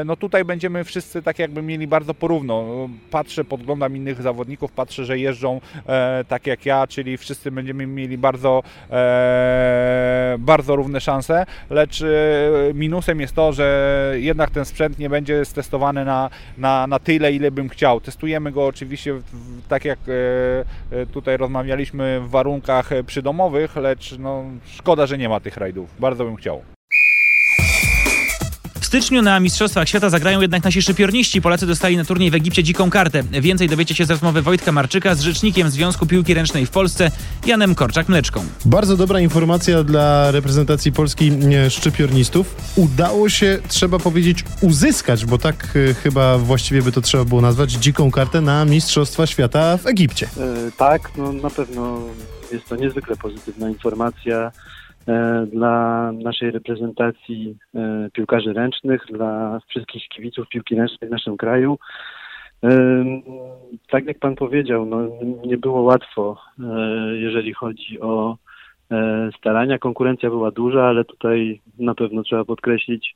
No 0.06 0.16
tutaj 0.16 0.46
będziemy 0.46 0.84
wszyscy 0.84 1.22
tak 1.22 1.40
jakby 1.40 1.62
mieli 1.62 1.88
bardzo 1.88 2.14
porówno. 2.14 2.90
Patrzę, 3.12 3.46
podglądam 3.46 3.96
innych 3.96 4.22
zawodników, 4.22 4.72
że 4.92 5.20
jeżdżą 5.20 5.62
e, 5.88 6.24
tak 6.28 6.48
jak 6.48 6.66
ja, 6.66 6.88
czyli 6.88 7.18
wszyscy 7.18 7.52
będziemy 7.52 7.88
mieli 7.88 8.18
bardzo, 8.18 8.64
e, 8.92 10.36
bardzo 10.40 10.76
równe 10.76 11.02
szanse, 11.02 11.46
lecz 11.70 12.02
e, 12.02 12.06
minusem 12.74 13.22
jest 13.22 13.36
to, 13.36 13.54
że 13.54 14.14
jednak 14.16 14.50
ten 14.50 14.66
sprzęt 14.66 15.00
nie 15.00 15.10
będzie 15.10 15.46
stestowany 15.46 16.06
na, 16.06 16.30
na, 16.58 16.88
na 16.88 17.00
tyle, 17.00 17.34
ile 17.34 17.52
bym 17.52 17.70
chciał. 17.70 18.02
Testujemy 18.02 18.52
go 18.52 18.66
oczywiście 18.66 19.14
w, 19.14 19.24
tak 19.68 19.86
jak 19.86 20.00
e, 20.08 21.02
e, 21.02 21.06
tutaj 21.06 21.38
rozmawialiśmy 21.38 22.20
w 22.20 22.30
warunkach 22.30 22.90
przydomowych, 23.06 23.76
lecz 23.76 24.16
no, 24.20 24.44
szkoda, 24.66 25.06
że 25.06 25.18
nie 25.18 25.30
ma 25.30 25.40
tych 25.40 25.58
rajdów. 25.58 25.90
Bardzo 26.00 26.26
bym 26.26 26.36
chciał 26.36 26.73
styczniu 28.94 29.22
na 29.22 29.40
Mistrzostwach 29.40 29.88
Świata 29.88 30.10
zagrają 30.10 30.42
jednak 30.42 30.64
nasi 30.64 30.82
szypiorniści. 30.82 31.42
Polacy 31.42 31.68
dostali 31.68 31.98
na 31.98 32.06
turniej 32.06 32.32
w 32.32 32.36
Egipcie 32.36 32.64
dziką 32.64 32.90
kartę. 32.90 33.24
Więcej 33.24 33.70
dowiecie 33.70 33.96
się 33.96 34.06
z 34.06 34.10
rozmowy 34.10 34.42
Wojtka 34.42 34.72
Marczyka 34.72 35.16
z 35.16 35.22
rzecznikiem 35.22 35.70
Związku 35.70 36.06
Piłki 36.06 36.34
Ręcznej 36.34 36.66
w 36.66 36.70
Polsce, 36.70 37.12
Janem 37.46 37.76
Korczak-Mleczką. 37.76 38.42
Bardzo 38.66 38.98
dobra 38.98 39.20
informacja 39.20 39.84
dla 39.84 40.32
reprezentacji 40.32 40.92
Polski 40.92 41.32
szczypiornistów. 41.70 42.56
Udało 42.76 43.30
się, 43.30 43.60
trzeba 43.68 44.00
powiedzieć, 44.00 44.44
uzyskać, 44.62 45.26
bo 45.26 45.38
tak 45.38 45.76
y, 45.76 45.94
chyba 45.94 46.38
właściwie 46.38 46.82
by 46.82 46.92
to 46.92 47.02
trzeba 47.02 47.26
było 47.26 47.42
nazwać, 47.42 47.72
dziką 47.72 48.12
kartę 48.12 48.42
na 48.42 48.66
Mistrzostwa 48.66 49.28
Świata 49.28 49.78
w 49.78 49.88
Egipcie. 49.88 50.28
E, 50.38 50.72
tak, 50.78 51.12
no 51.18 51.32
na 51.32 51.50
pewno 51.50 52.00
jest 52.52 52.66
to 52.70 52.76
niezwykle 52.76 53.16
pozytywna 53.16 53.70
informacja. 53.70 54.52
E, 55.08 55.46
dla 55.46 56.12
naszej 56.12 56.52
reprezentacji 56.52 57.58
e, 57.76 58.10
piłkarzy 58.14 58.54
ręcznych, 58.54 59.06
dla 59.10 59.60
wszystkich 59.68 60.08
kibiców 60.08 60.48
piłki 60.50 60.76
ręcznej 60.76 61.10
w 61.10 61.12
naszym 61.12 61.38
kraju. 61.38 61.78
E, 62.64 62.70
tak 63.90 64.06
jak 64.06 64.20
Pan 64.20 64.36
powiedział, 64.36 64.86
no, 64.86 64.98
nie 65.46 65.58
było 65.58 65.82
łatwo, 65.82 66.38
jeżeli 67.14 67.54
chodzi 67.54 68.02
o 68.02 68.38
starania. 69.38 69.80
Konkurencja 69.80 70.30
była 70.30 70.52
duża, 70.52 70.84
ale 70.84 71.06
tutaj 71.06 71.62
na 71.80 71.96
pewno 71.96 72.24
trzeba 72.24 72.46
podkreślić 72.46 73.16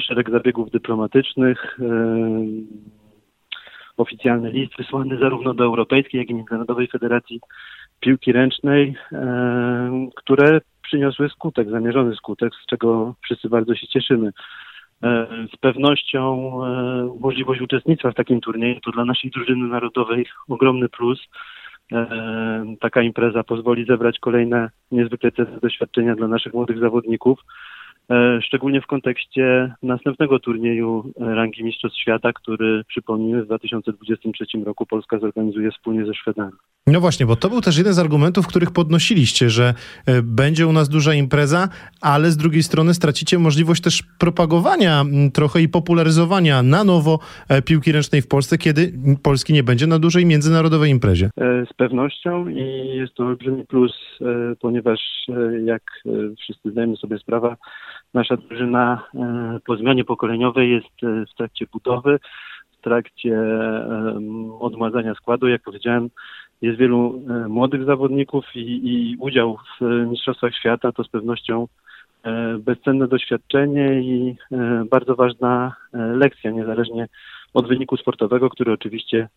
szereg 0.00 0.30
zabiegów 0.30 0.70
dyplomatycznych, 0.70 1.78
oficjalny 3.96 4.50
list 4.50 4.76
wysłany 4.78 5.18
zarówno 5.18 5.54
do 5.54 5.64
Europejskiej, 5.64 6.18
jak 6.18 6.30
i 6.30 6.34
Międzynarodowej 6.34 6.86
Federacji 6.86 7.40
piłki 8.04 8.32
ręcznej, 8.32 8.94
e, 9.12 10.08
które 10.16 10.60
przyniosły 10.82 11.28
skutek, 11.28 11.70
zamierzony 11.70 12.14
skutek, 12.14 12.52
z 12.62 12.66
czego 12.66 13.14
wszyscy 13.24 13.48
bardzo 13.48 13.74
się 13.74 13.86
cieszymy. 13.86 14.32
E, 15.02 15.26
z 15.54 15.56
pewnością 15.56 16.50
e, 16.64 17.18
możliwość 17.20 17.60
uczestnictwa 17.60 18.10
w 18.10 18.14
takim 18.14 18.40
turnieju 18.40 18.80
to 18.80 18.90
dla 18.90 19.04
naszej 19.04 19.30
drużyny 19.30 19.68
narodowej 19.68 20.26
ogromny 20.48 20.88
plus. 20.88 21.20
Taka 22.80 23.02
impreza 23.02 23.44
pozwoli 23.44 23.84
zebrać 23.84 24.18
kolejne 24.18 24.70
niezwykle 24.90 25.32
cenne 25.32 25.60
doświadczenia 25.60 26.14
dla 26.14 26.28
naszych 26.28 26.54
młodych 26.54 26.78
zawodników. 26.78 27.38
E, 28.10 28.42
szczególnie 28.42 28.80
w 28.80 28.86
kontekście 28.86 29.74
następnego 29.82 30.38
turnieju 30.38 31.12
rangi 31.20 31.64
Mistrzostw 31.64 31.98
Świata, 31.98 32.32
który 32.32 32.84
przypomnijmy 32.88 33.42
w 33.42 33.46
2023 33.46 34.44
roku 34.64 34.86
Polska 34.86 35.18
zorganizuje 35.18 35.70
wspólnie 35.70 36.06
ze 36.06 36.14
Szwedami. 36.14 36.52
No 36.86 37.00
właśnie, 37.00 37.26
bo 37.26 37.36
to 37.36 37.48
był 37.48 37.60
też 37.60 37.78
jeden 37.78 37.92
z 37.92 37.98
argumentów, 37.98 38.46
których 38.46 38.70
podnosiliście, 38.70 39.50
że 39.50 39.74
e, 40.06 40.22
będzie 40.22 40.66
u 40.66 40.72
nas 40.72 40.88
duża 40.88 41.14
impreza, 41.14 41.68
ale 42.00 42.30
z 42.30 42.36
drugiej 42.36 42.62
strony 42.62 42.94
stracicie 42.94 43.38
możliwość 43.38 43.82
też 43.82 44.02
propagowania 44.18 45.04
trochę 45.34 45.62
i 45.62 45.68
popularyzowania 45.68 46.62
na 46.62 46.84
nowo 46.84 47.18
e, 47.48 47.62
piłki 47.62 47.92
ręcznej 47.92 48.22
w 48.22 48.28
Polsce, 48.28 48.58
kiedy 48.58 48.92
Polski 49.22 49.52
nie 49.52 49.62
będzie 49.62 49.86
na 49.86 49.98
dużej 49.98 50.26
międzynarodowej 50.26 50.90
imprezie. 50.90 51.30
Z 51.70 51.74
pewnością 51.76 52.48
i 52.48 52.86
jest 52.96 53.14
to 53.14 53.26
olbrzymi 53.26 53.66
plus, 53.66 53.92
ponieważ 54.60 55.00
jak 55.64 55.82
wszyscy 56.38 56.70
zdajemy 56.70 56.96
sobie 56.96 57.18
sprawę, 57.18 57.56
Nasza 58.14 58.36
drużyna 58.36 59.02
e, 59.14 59.58
po 59.66 59.76
zmianie 59.76 60.04
pokoleniowej 60.04 60.70
jest 60.70 61.04
e, 61.04 61.26
w 61.26 61.34
trakcie 61.36 61.66
budowy, 61.72 62.18
w 62.78 62.84
trakcie 62.84 63.38
odmładzania 64.60 65.14
składu. 65.14 65.48
Jak 65.48 65.62
powiedziałem, 65.62 66.10
jest 66.62 66.78
wielu 66.78 67.22
e, 67.28 67.48
młodych 67.48 67.84
zawodników 67.84 68.44
i, 68.54 68.60
i 68.60 69.16
udział 69.20 69.58
w 69.80 69.84
Mistrzostwach 70.10 70.54
Świata 70.54 70.92
to 70.92 71.04
z 71.04 71.08
pewnością 71.08 71.68
bezcenne 72.58 73.08
doświadczenie 73.08 74.00
i 74.00 74.36
bardzo 74.90 75.14
ważna 75.14 75.76
lekcja, 75.92 76.50
niezależnie 76.50 77.08
od 77.54 77.68
wyniku 77.68 77.96
sportowego, 77.96 78.50
który 78.50 78.72
oczywiście 78.72 79.28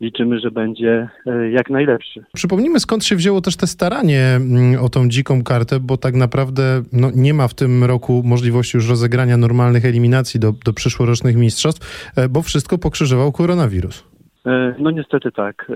liczymy, 0.00 0.40
że 0.40 0.50
będzie 0.50 1.08
e, 1.26 1.50
jak 1.50 1.70
najlepszy. 1.70 2.24
Przypomnijmy, 2.34 2.80
skąd 2.80 3.04
się 3.04 3.16
wzięło 3.16 3.40
też 3.40 3.56
te 3.56 3.66
staranie 3.66 4.20
mm, 4.20 4.84
o 4.84 4.88
tą 4.88 5.08
dziką 5.08 5.42
kartę, 5.44 5.80
bo 5.80 5.96
tak 5.96 6.14
naprawdę 6.14 6.62
no, 6.92 7.08
nie 7.14 7.34
ma 7.34 7.48
w 7.48 7.54
tym 7.54 7.84
roku 7.84 8.22
możliwości 8.24 8.76
już 8.76 8.88
rozegrania 8.88 9.36
normalnych 9.36 9.84
eliminacji 9.84 10.40
do, 10.40 10.52
do 10.64 10.72
przyszłorocznych 10.72 11.36
mistrzostw, 11.36 12.12
e, 12.16 12.28
bo 12.28 12.42
wszystko 12.42 12.78
pokrzyżował 12.78 13.32
koronawirus. 13.32 14.04
E, 14.46 14.74
no 14.78 14.90
niestety 14.90 15.32
tak. 15.32 15.66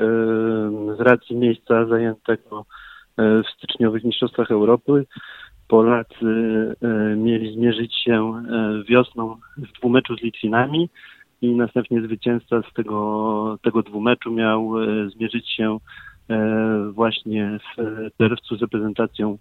Z 0.99 1.01
racji 1.01 1.37
miejsca 1.37 1.87
zajętego 1.87 2.65
w 3.19 3.43
styczniowych 3.57 4.05
mistrzostwach 4.05 4.51
Europy 4.51 5.05
Polacy 5.69 6.27
mieli 7.17 7.55
zmierzyć 7.55 7.95
się 8.05 8.33
wiosną 8.89 9.37
w 9.57 9.79
dwumeczu 9.79 10.17
z 10.17 10.23
Litwinami 10.23 10.89
i 11.43 11.55
następnie 11.55 12.03
zwycięzca 12.03 12.63
z 12.71 12.75
tego, 12.75 13.59
tego 13.63 13.83
dwumeczu 13.83 14.33
miał 14.33 14.83
e, 14.83 15.11
zmierzyć 15.11 15.51
się 15.51 15.79
e, 16.31 16.91
właśnie 16.93 17.59
w 17.77 18.09
czerwcu 18.19 18.57
z 18.57 18.61
reprezentacją 18.61 19.39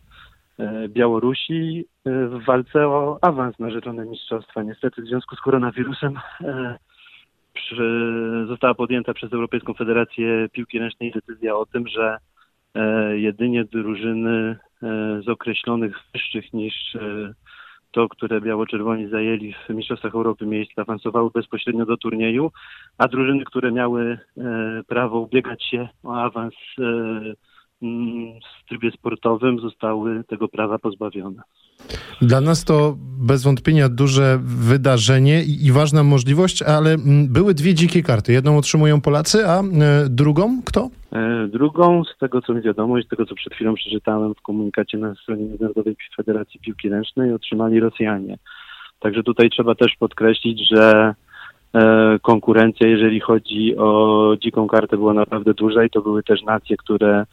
e, 0.60 0.90
Białorusi 0.90 1.86
w 2.06 2.46
walce 2.46 2.88
o 2.88 3.20
awans 3.22 3.60
na 3.60 3.70
rzeczone 3.72 4.06
mistrzostwa. 4.06 4.64
Niestety 4.64 5.02
w 5.02 5.08
związku 5.08 5.36
z 5.36 5.42
koronawirusem 5.42 6.20
została 8.48 8.74
podjęta 8.74 9.14
przez 9.14 9.34
Europejską 9.34 9.74
Federację 9.74 10.48
Piłki 10.52 10.80
Ręcznej 10.80 11.12
decyzja 11.12 11.56
o 11.56 11.66
tym, 11.66 11.88
że 11.88 12.18
jedynie 13.14 13.66
drużyny 13.66 14.58
z 15.26 15.30
określonych 15.30 15.96
wyższych 16.14 16.54
niż 16.54 16.98
to, 17.92 18.10
które 18.10 18.42
biało-czerwoni 18.42 19.08
zajęli 19.08 19.54
w 19.54 19.70
Mistrzostwach 19.70 20.16
Europy 20.16 20.46
miejsca, 20.46 20.82
awansowały 20.82 21.30
bezpośrednio 21.34 21.86
do 21.86 21.98
turnieju, 21.98 22.52
a 22.98 23.08
drużyny, 23.08 23.46
które 23.46 23.72
miały 23.72 24.18
e, 24.38 24.84
prawo 24.88 25.20
ubiegać 25.20 25.64
się 25.64 25.90
o 26.04 26.14
awans 26.14 26.54
e, 26.80 26.84
w 27.82 28.70
trybie 28.70 28.92
sportowym, 28.92 29.60
zostały 29.60 30.24
tego 30.24 30.48
prawa 30.48 30.80
pozbawione. 30.80 31.42
Dla 32.22 32.42
nas 32.42 32.66
to 32.66 32.96
bez 33.20 33.44
wątpienia 33.44 33.90
duże 33.90 34.40
wydarzenie 34.44 35.44
i, 35.44 35.66
i, 35.66 35.72
ważna 35.72 36.04
możliwość, 36.04 36.62
ale 36.62 36.94
mm, 36.94 37.28
były 37.28 37.54
dwie 37.54 37.74
dzikie 37.74 38.04
karty. 38.04 38.34
Jedną 38.34 38.58
otrzymują 38.58 39.02
Polacy, 39.02 39.48
a 39.48 39.60
e, 39.60 39.64
drugą 40.10 40.62
kto? 40.66 40.90
E, 41.12 41.48
drugą, 41.48 42.04
z 42.04 42.18
tego 42.18 42.42
co 42.42 42.54
mi 42.54 42.62
wiadomo 42.62 42.98
i 42.98 43.04
z 43.04 43.08
tego 43.08 43.26
co 43.26 43.36
przed 43.36 43.54
chwilą 43.54 43.74
przeczytałem 43.74 44.36
w 44.36 44.42
komunikacie 44.42 44.98
na 44.98 45.16
stronie 45.16 45.44
Międzynarodowej 45.44 45.96
Federacji 46.18 46.60
Piłki 46.60 46.90
Ręcznej, 46.90 47.34
otrzymali 47.34 47.80
Rosjanie. 47.80 48.38
Także 49.00 49.24
tutaj 49.24 49.50
trzeba 49.50 49.76
też 49.76 49.96
podkreślić, 50.00 50.70
że 50.70 51.16
e, 51.76 52.20
konkurencja, 52.22 52.88
jeżeli 52.88 53.20
chodzi 53.20 53.78
o 53.78 54.34
dziką 54.44 54.68
kartę, 54.68 54.98
była 54.98 55.14
naprawdę 55.14 55.54
duża 55.54 55.84
i 55.84 55.90
to 55.90 56.02
były 56.02 56.24
też 56.24 56.44
nacje, 56.44 56.78
które 56.78 57.26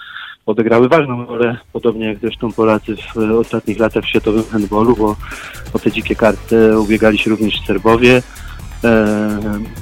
odegrały 0.48 0.88
ważną 0.88 1.26
rolę, 1.26 1.56
podobnie 1.72 2.06
jak 2.06 2.18
zresztą 2.18 2.52
Polacy 2.52 2.96
w 3.14 3.32
ostatnich 3.32 3.78
latach 3.78 4.04
w 4.04 4.08
światowym 4.08 4.44
handballu, 4.44 4.96
bo 4.96 5.16
o 5.72 5.78
te 5.78 5.92
dzikie 5.92 6.14
karty 6.14 6.78
ubiegali 6.78 7.18
się 7.18 7.30
również 7.30 7.54
Serbowie, 7.66 8.22
e, 8.84 9.28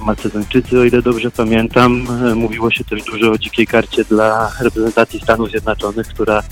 Macedończycy, 0.07 0.81
o 0.81 0.85
ile 0.85 1.02
dobrze 1.02 1.31
pamiętam. 1.31 2.07
E, 2.31 2.35
mówiło 2.35 2.70
się 2.70 2.85
też 2.85 3.05
dużo 3.05 3.33
o 3.33 3.38
dzikiej 3.38 3.66
karcie 3.66 4.05
dla 4.05 4.50
reprezentacji 4.61 5.20
Stanów 5.20 5.50
Zjednoczonych, 5.50 6.09
która 6.09 6.42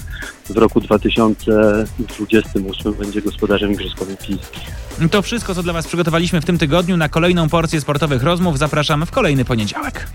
w 0.50 0.56
roku 0.56 0.80
2028 0.80 2.94
będzie 2.94 3.22
gospodarzem 3.22 3.72
Igrzysk 3.72 4.02
Olimpijskich. 4.02 4.84
To 5.10 5.22
wszystko, 5.22 5.54
co 5.54 5.62
dla 5.62 5.72
Was 5.72 5.86
przygotowaliśmy 5.86 6.40
w 6.40 6.44
tym 6.44 6.58
tygodniu. 6.58 6.96
Na 6.96 7.08
kolejną 7.08 7.48
porcję 7.48 7.80
sportowych 7.80 8.22
rozmów 8.22 8.58
zapraszam 8.58 9.06
w 9.06 9.10
kolejny 9.10 9.44
poniedziałek. 9.44 10.06